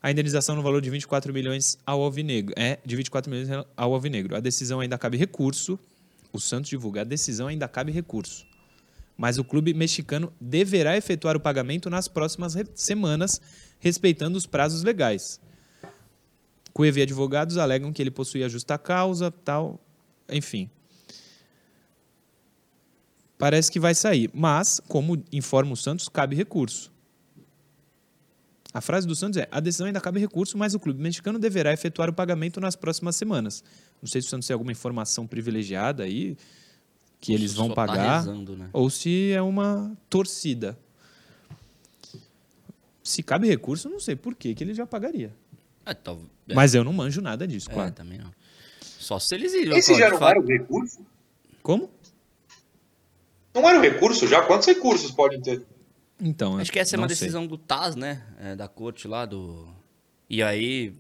[0.03, 4.37] A indenização no valor de 24 milhões ao Alvinegro é de 24 milhões ao Alvinegro.
[4.37, 5.79] A decisão ainda cabe recurso.
[6.35, 8.47] O Santos divulga a decisão ainda cabe recurso.
[9.17, 13.41] Mas o clube mexicano deverá efetuar o pagamento nas próximas semanas,
[13.79, 15.41] respeitando os prazos legais.
[16.75, 19.81] Cueva e advogados alegam que ele possuía justa causa, tal,
[20.29, 20.69] enfim
[23.45, 24.31] parece que vai sair.
[24.33, 26.91] Mas, como informa o Santos, cabe recurso.
[28.75, 31.73] A frase do Santos é: a decisão ainda cabe recurso, mas o clube mexicano deverá
[31.73, 33.63] efetuar o pagamento nas próximas semanas.
[34.03, 36.37] Não sei se o Santos tem alguma informação privilegiada aí
[37.21, 38.69] que eles vão Só tá pagar, tá rezando, né?
[38.73, 40.77] ou se é uma torcida.
[43.03, 45.33] Se cabe recurso, não sei por que, que ele já pagaria.
[45.87, 46.19] É, tô...
[46.49, 46.55] é.
[46.55, 47.93] Mas eu não manjo nada disso, é, claro.
[47.93, 48.33] também não.
[48.81, 49.77] Só se eles iriam.
[49.77, 51.07] Esse já não era o recurso?
[51.63, 51.91] Como?
[53.55, 54.43] Não era um recurso já?
[54.43, 55.65] Quantos recursos podem ter?
[56.21, 57.17] Então, acho que essa é uma sei.
[57.17, 58.23] decisão do TAS, né?
[58.39, 59.69] É, da corte lá do.
[60.29, 60.95] E aí,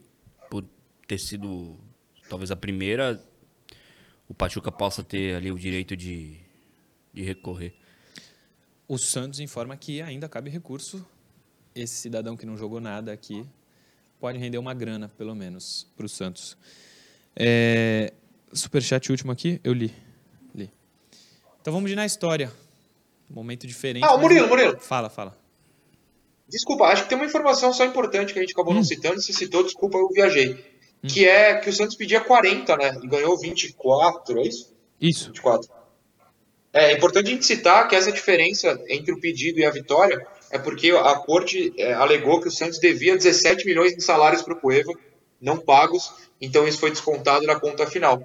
[0.51, 0.65] por
[1.07, 1.79] ter sido
[2.29, 3.23] talvez a primeira,
[4.29, 6.39] o Pachuca possa ter ali o direito de,
[7.12, 7.75] de recorrer.
[8.89, 11.07] O Santos informa que ainda cabe recurso.
[11.75, 13.47] Esse cidadão que não jogou nada aqui
[14.21, 16.57] pode render uma grana, pelo menos, para o Santos.
[17.35, 18.12] É,
[18.53, 19.93] superchat último aqui, eu li.
[21.65, 22.53] Então vamos ir na história.
[23.29, 24.05] Momento diferente.
[24.05, 24.79] Ah, o Murilo, Murilo.
[24.79, 25.37] Fala, fala.
[26.49, 28.77] Desculpa, acho que tem uma informação só importante que a gente acabou Hum.
[28.77, 29.20] não citando.
[29.20, 30.72] Se citou, desculpa, eu viajei.
[31.07, 32.99] Que é que o Santos pedia 40, né?
[33.03, 34.75] E ganhou 24, é isso?
[35.01, 35.27] Isso.
[35.27, 35.68] 24.
[36.72, 40.59] É importante a gente citar que essa diferença entre o pedido e a vitória é
[40.59, 44.61] porque a corte é, alegou que o Santos devia 17 milhões de salários para o
[44.61, 44.93] Cueva,
[45.41, 46.11] não pagos,
[46.41, 48.22] então isso foi descontado na conta final.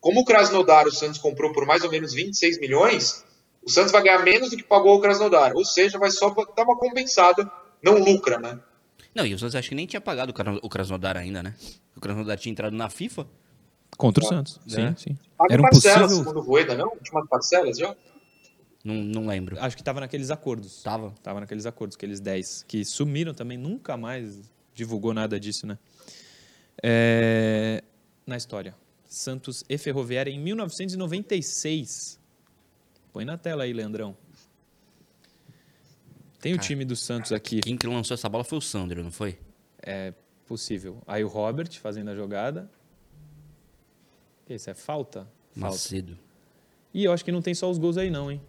[0.00, 3.24] Como o Krasnodar o Santos comprou por mais ou menos 26 milhões,
[3.66, 6.64] o Santos vai ganhar menos do que pagou o Krasnodar, ou seja, vai só dar
[6.64, 7.50] uma compensada,
[7.82, 8.58] não lucra, né?
[9.14, 11.54] Não, e o Santos acho que nem tinha pagado o Kras- o Krasnodar ainda, né?
[11.96, 13.26] O Krasnodar tinha entrado na FIFA.
[13.96, 14.58] Contra o Santos.
[14.66, 14.94] Sim, É.
[14.96, 15.16] sim.
[15.38, 16.18] Paga Era um parcelas, possível.
[16.24, 16.88] segundo o Rueda, não?
[16.88, 17.94] Últimas parcelas já?
[18.84, 19.56] Não, não lembro.
[19.60, 20.82] Acho que tava naqueles acordos.
[20.82, 21.14] Tava.
[21.22, 22.64] Tava naqueles acordos, aqueles 10.
[22.66, 25.78] Que sumiram também, nunca mais divulgou nada disso, né?
[26.82, 27.82] É,
[28.26, 28.74] Na história.
[29.06, 32.18] Santos e Ferroviária em 1996.
[33.14, 34.16] Põe na tela aí, Leandrão.
[36.40, 37.60] Tem o Cara, time do Santos aqui.
[37.60, 39.38] Quem que lançou essa bola foi o Sandro, não foi?
[39.80, 40.12] É
[40.44, 41.00] possível.
[41.06, 42.68] Aí o Robert fazendo a jogada.
[44.48, 44.68] Isso?
[44.68, 45.28] É falta?
[45.52, 45.74] Falta.
[45.74, 46.18] Macedo.
[46.92, 48.42] E eu acho que não tem só os gols aí, não, hein?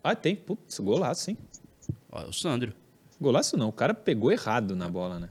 [0.00, 0.36] Ah, tem.
[0.36, 1.38] Putz, golaço, hein?
[2.12, 2.72] É o Sandro.
[3.20, 3.68] Golaço não.
[3.68, 5.28] O cara pegou errado na bola, né?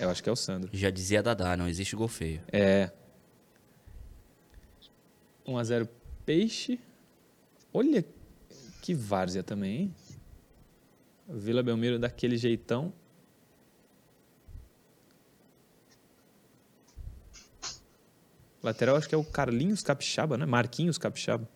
[0.00, 0.68] Eu acho que é o Sandro.
[0.72, 2.42] Já dizia Dadá, não existe gol feio.
[2.52, 2.90] É.
[5.46, 5.88] 1x0
[6.26, 6.80] Peixe.
[7.76, 8.04] Olha
[8.80, 9.94] que várzea também, hein?
[11.28, 12.92] Vila Belmiro daquele jeitão.
[18.62, 20.46] Lateral acho que é o Carlinhos Capixaba, né?
[20.46, 21.48] Marquinhos Capixaba.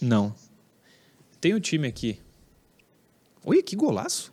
[0.00, 0.34] Não.
[1.40, 2.18] Tem o time aqui.
[3.44, 4.32] Olha que golaço.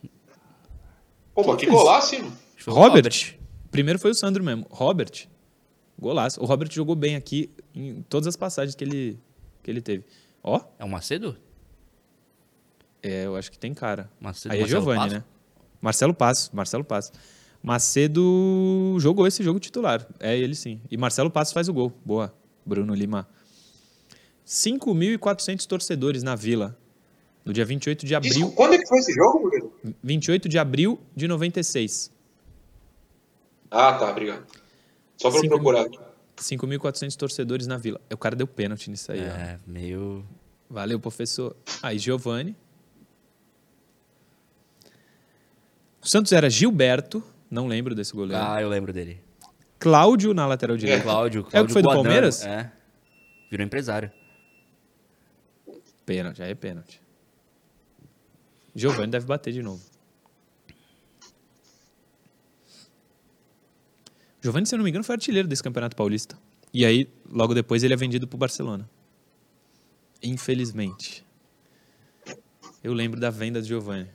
[1.34, 1.76] Pô, que fez?
[1.76, 2.32] golaço, hein?
[2.56, 3.38] Que o Robert.
[3.70, 4.66] Primeiro foi o Sandro mesmo.
[4.70, 5.28] Robert.
[5.98, 6.40] Golaço.
[6.40, 9.18] O Robert jogou bem aqui em todas as passagens que ele,
[9.62, 10.04] que ele teve.
[10.42, 11.36] Ó, É o Macedo?
[13.02, 14.10] é, eu acho que tem cara.
[14.20, 15.14] Macedo, Aí é Marcelo Passo?
[15.14, 15.24] né?
[15.80, 16.50] Marcelo Passo.
[16.56, 17.12] Marcelo Passo.
[17.62, 20.06] Macedo jogou esse jogo titular.
[20.20, 20.80] É ele sim.
[20.90, 21.92] E Marcelo Passo faz o gol.
[22.04, 22.32] Boa.
[22.66, 23.28] Bruno Lima.
[24.46, 26.76] 5.400 torcedores na Vila.
[27.44, 28.32] No dia 28 de abril.
[28.32, 29.72] Isso, quando é que foi esse jogo, Murilo?
[30.02, 32.12] 28 de abril de 96.
[33.70, 34.44] Ah, tá, obrigado.
[35.16, 35.98] Só pra eu Cinco procurar aqui.
[36.36, 38.00] 5.400 torcedores na Vila.
[38.12, 39.24] O cara deu pênalti nisso aí, ó.
[39.24, 40.24] É, meio.
[40.68, 41.56] Valeu, professor.
[41.82, 42.56] Aí, Giovani.
[46.00, 48.42] O Santos era Gilberto, não lembro desse goleiro.
[48.42, 49.22] Ah, eu lembro dele.
[49.78, 51.02] Cláudio na lateral direita.
[51.02, 52.44] Cláudio, Cláudio É o que foi do Guadano, Palmeiras?
[52.44, 52.72] É.
[53.50, 54.10] Virou empresário.
[56.04, 57.00] Pênalti, aí é pênalti.
[58.74, 59.91] Giovani deve bater de novo.
[64.42, 66.36] Giovani, se eu não me engano, foi artilheiro desse Campeonato Paulista.
[66.74, 68.90] E aí, logo depois, ele é vendido pro Barcelona.
[70.20, 71.24] Infelizmente.
[72.82, 74.10] Eu lembro da venda de Giovani.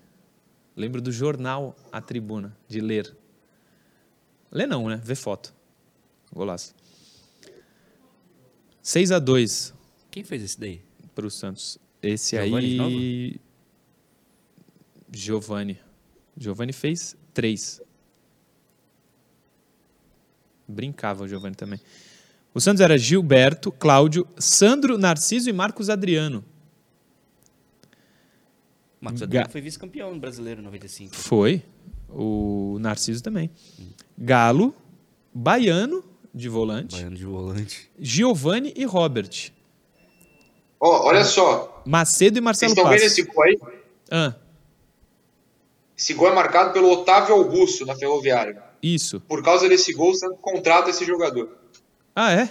[0.75, 3.15] Lembro do jornal A Tribuna, de ler.
[4.51, 5.01] Ler não, né?
[5.01, 5.53] Ver foto.
[6.33, 6.75] Golaço.
[8.81, 9.73] 6 a 2
[10.11, 10.81] Quem fez esse daí?
[11.15, 11.79] para o Santos.
[12.01, 13.41] Esse Giovani aí.
[15.11, 15.79] Giovani.
[16.37, 17.81] Giovani fez três.
[20.67, 21.79] Brincava o Giovani também.
[22.53, 26.43] O Santos era Gilberto, Cláudio, Sandro, Narciso e Marcos Adriano.
[28.99, 31.15] Marcos Ga- Adriano foi vice-campeão no brasileiro em 95.
[31.15, 31.63] Foi.
[32.09, 33.49] O Narciso também.
[34.17, 34.73] Galo,
[35.33, 36.03] Baiano,
[36.33, 37.91] de volante, Baiano de volante.
[37.99, 39.51] Giovani e Robert.
[40.79, 41.81] Ó, olha só.
[41.85, 43.59] Macedo e Vocês Marcelo estão vendo esse gol aí?
[44.09, 44.33] Ah,
[45.97, 48.63] Esse gol é marcado pelo Otávio Augusto na Ferroviária.
[48.81, 49.19] Isso.
[49.21, 51.49] Por causa desse gol, o Santos contrata esse jogador.
[52.15, 52.49] Ah, é?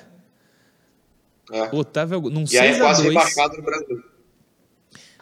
[1.53, 1.75] É.
[1.75, 4.03] Otávio, Augu- num E aí é 6 a quase 2 rebaixado no Brasil.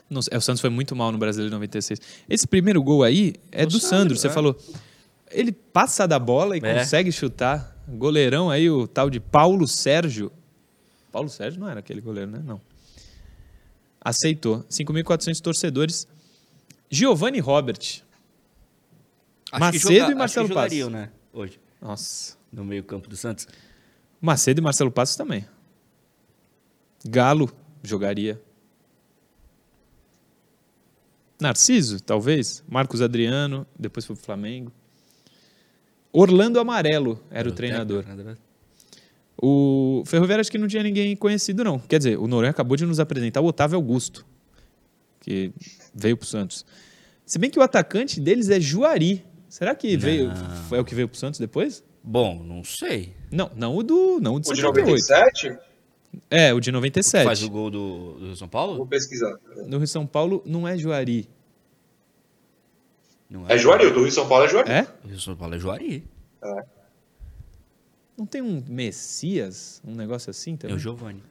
[0.09, 2.01] Não é, o Santos foi muito mal no Brasileiro de 96.
[2.29, 4.31] Esse primeiro gol aí é do Sandro, você é.
[4.31, 4.57] falou.
[5.31, 6.79] Ele passa da bola e É.
[6.79, 7.75] consegue chutar.
[7.89, 10.31] Goleirão aí, o tal de Paulo Sérgio.
[11.13, 12.41] Paulo Sérgio não era aquele goleiro, né?
[12.45, 12.61] Não.
[14.01, 14.65] Aceitou.
[14.71, 16.07] 5.400 torcedores.
[16.91, 18.03] Giovanni Robert.
[19.55, 21.11] Acho Macedo joga- e Marcelo acho jogariam, né?
[21.33, 22.37] Hoje, Nossa.
[22.53, 23.47] no meio-campo do Santos.
[24.21, 25.47] Macedo e Marcelo Passos também.
[27.07, 27.53] Galo
[27.83, 28.41] jogaria.
[31.41, 32.63] Narciso, talvez.
[32.69, 34.73] Marcos Adriano, depois foi pro Flamengo.
[36.13, 38.05] Orlando Amarelo era o treinador.
[39.37, 41.79] O Ferroviário acho que não tinha ninguém conhecido, não.
[41.79, 44.25] Quer dizer, o Noronha acabou de nos apresentar o Otávio Augusto,
[45.21, 45.53] que
[45.93, 46.65] veio pro Santos.
[47.27, 49.25] Se bem que o atacante deles é Juari.
[49.55, 50.33] Será que veio,
[50.69, 51.85] foi o que veio pro Santos depois?
[52.03, 53.15] Bom, não sei.
[53.31, 55.09] Não, não o do, não o de O de 78.
[55.09, 55.59] 97?
[56.29, 57.25] É, o de Que 97.
[57.25, 58.79] faz o gol do, do Rio São Paulo?
[58.79, 59.33] Vou pesquisar.
[59.69, 61.29] No Rio São Paulo não é Juari.
[63.31, 64.73] Não É Juari, o do Rio São Paulo é Juari.
[64.73, 64.89] É?
[65.05, 66.05] O Rio São Paulo é Juari.
[68.19, 70.75] Não tem um Messias, um negócio assim É também?
[70.75, 71.23] o Giovanni.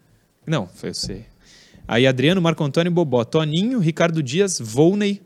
[0.47, 1.25] Não, foi eu sei.
[1.85, 3.25] Aí Adriano, Marco Antônio e Bobó.
[3.25, 5.21] Toninho, Ricardo Dias, Volney,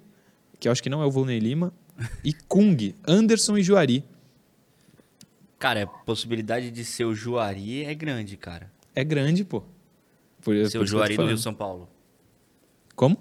[0.60, 1.72] que eu acho que não é o Volney Lima,
[2.24, 4.04] e Kung, Anderson e Juari.
[5.60, 8.72] Cara, a possibilidade de ser o Juari é grande, cara.
[8.96, 9.62] É grande, pô.
[10.42, 11.38] Por, por Ser o eu tô Juari do Rio.
[11.38, 11.90] São Paulo.
[12.96, 13.18] Como?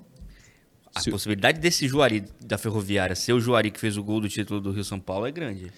[0.94, 4.28] A Se- possibilidade desse Juari da Ferroviária ser o Juari que fez o gol do
[4.28, 5.72] título do Rio São Paulo é grande.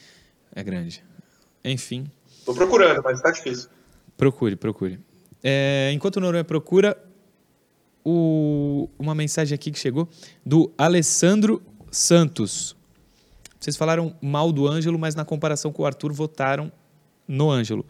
[0.55, 1.03] É grande.
[1.65, 2.11] Enfim,
[2.45, 3.69] Tô procurando, mas tá difícil.
[4.17, 4.99] procure, procure.
[5.43, 6.97] É, enquanto o Noronha procura,
[8.05, 10.09] o- uma mensagem aqui que chegou
[10.45, 12.77] do Alessandro Santos.
[13.59, 16.71] Vocês falaram mal do Ângelo, mas na comparação com o Arthur votaram
[17.27, 17.85] no Ângelo.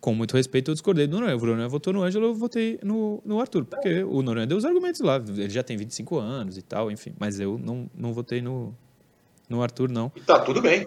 [0.00, 1.36] Com muito respeito, eu discordei do Noronha.
[1.36, 3.64] O Noronha votou no Ângelo, eu votei no, no Arthur.
[3.64, 5.16] Porque o Noronha deu os argumentos lá.
[5.16, 7.12] Ele já tem 25 anos e tal, enfim.
[7.18, 8.74] Mas eu não, não votei no,
[9.48, 10.12] no Arthur, não.
[10.14, 10.86] E tá tudo bem.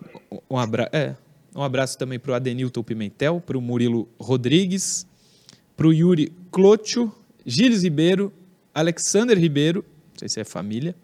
[0.49, 1.15] Um, abra é,
[1.55, 5.05] um abraço também para o Adenilton Pimentel, para o Murilo Rodrigues,
[5.75, 7.13] para o Yuri Clotio,
[7.45, 8.31] Gilles Ribeiro,
[8.73, 9.83] Alexander Ribeiro,
[10.13, 10.95] não sei se é família,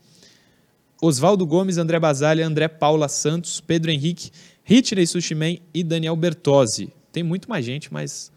[1.02, 4.32] Oswaldo Gomes, André Basalha, André Paula Santos, Pedro Henrique,
[4.64, 6.92] Ritney Sushimen e Daniel Bertozzi.
[7.12, 8.32] Tem muito mais gente, mas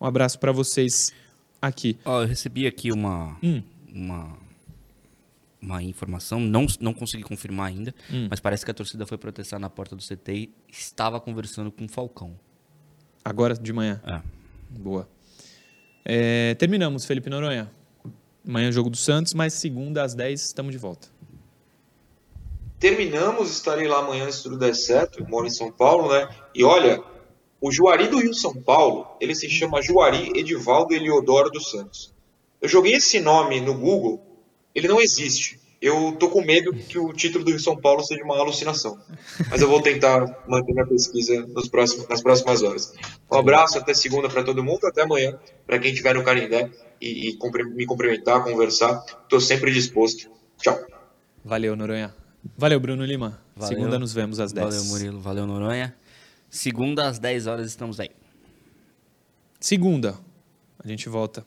[0.00, 1.12] um abraço para vocês
[1.60, 1.98] aqui.
[2.04, 3.62] Eu recebi aqui uma, Hum.
[3.92, 4.36] uma,
[5.60, 8.26] uma informação, não, não consegui confirmar ainda, Hum.
[8.30, 11.84] mas parece que a torcida foi protestar na porta do CT e estava conversando com
[11.84, 12.32] o Falcão.
[13.24, 14.00] Agora de manhã.
[14.06, 14.20] É.
[14.78, 15.08] Boa.
[16.04, 17.70] É, terminamos, Felipe Noronha.
[18.46, 21.08] Amanhã jogo do Santos, mas segunda às 10 estamos de volta.
[22.78, 25.20] Terminamos, estarei lá amanhã se tudo der certo.
[25.20, 26.28] Eu moro em São Paulo, né?
[26.54, 27.02] E olha,
[27.60, 32.14] o Juari do Rio São Paulo, ele se chama Juari Edivaldo Eliodoro dos Santos.
[32.60, 34.20] Eu joguei esse nome no Google,
[34.74, 35.60] ele não existe.
[35.80, 38.98] Eu tô com medo que o título do Rio São Paulo seja uma alucinação.
[39.50, 42.94] Mas eu vou tentar manter minha pesquisa nos próximos, nas próximas horas.
[43.30, 46.70] Um abraço, até segunda para todo mundo, até amanhã, para quem estiver no Canindé
[47.00, 47.38] e, e
[47.74, 49.04] me cumprimentar, conversar.
[49.22, 50.30] Estou sempre disposto.
[50.58, 50.78] Tchau.
[51.44, 52.25] Valeu, Noronha.
[52.56, 53.40] Valeu, Bruno Lima.
[53.54, 53.76] Valeu.
[53.76, 54.66] Segunda nos vemos às 10.
[54.66, 55.20] Valeu, Murilo.
[55.20, 55.94] Valeu, Noronha.
[56.50, 58.10] Segunda às 10 horas estamos aí.
[59.58, 60.18] Segunda,
[60.78, 61.44] a gente volta.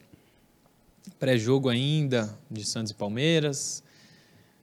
[1.20, 3.84] Pré-jogo ainda de Santos e Palmeiras.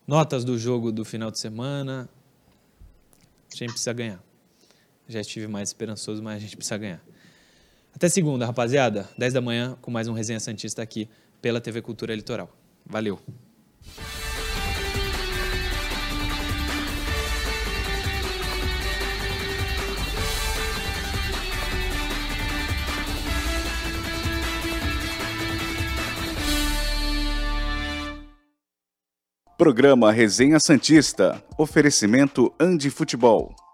[0.06, 2.08] Notas do jogo do final de semana.
[3.52, 4.22] A gente precisa ganhar.
[5.08, 7.00] Já estive mais esperançoso, mas a gente precisa ganhar.
[7.94, 9.08] Até segunda, rapaziada.
[9.16, 11.08] 10 da manhã, com mais um Resenha Santista aqui
[11.40, 12.50] pela TV Cultura Litoral.
[12.84, 13.20] Valeu.
[29.56, 31.42] Programa Resenha Santista.
[31.56, 33.65] Oferecimento Andi Futebol.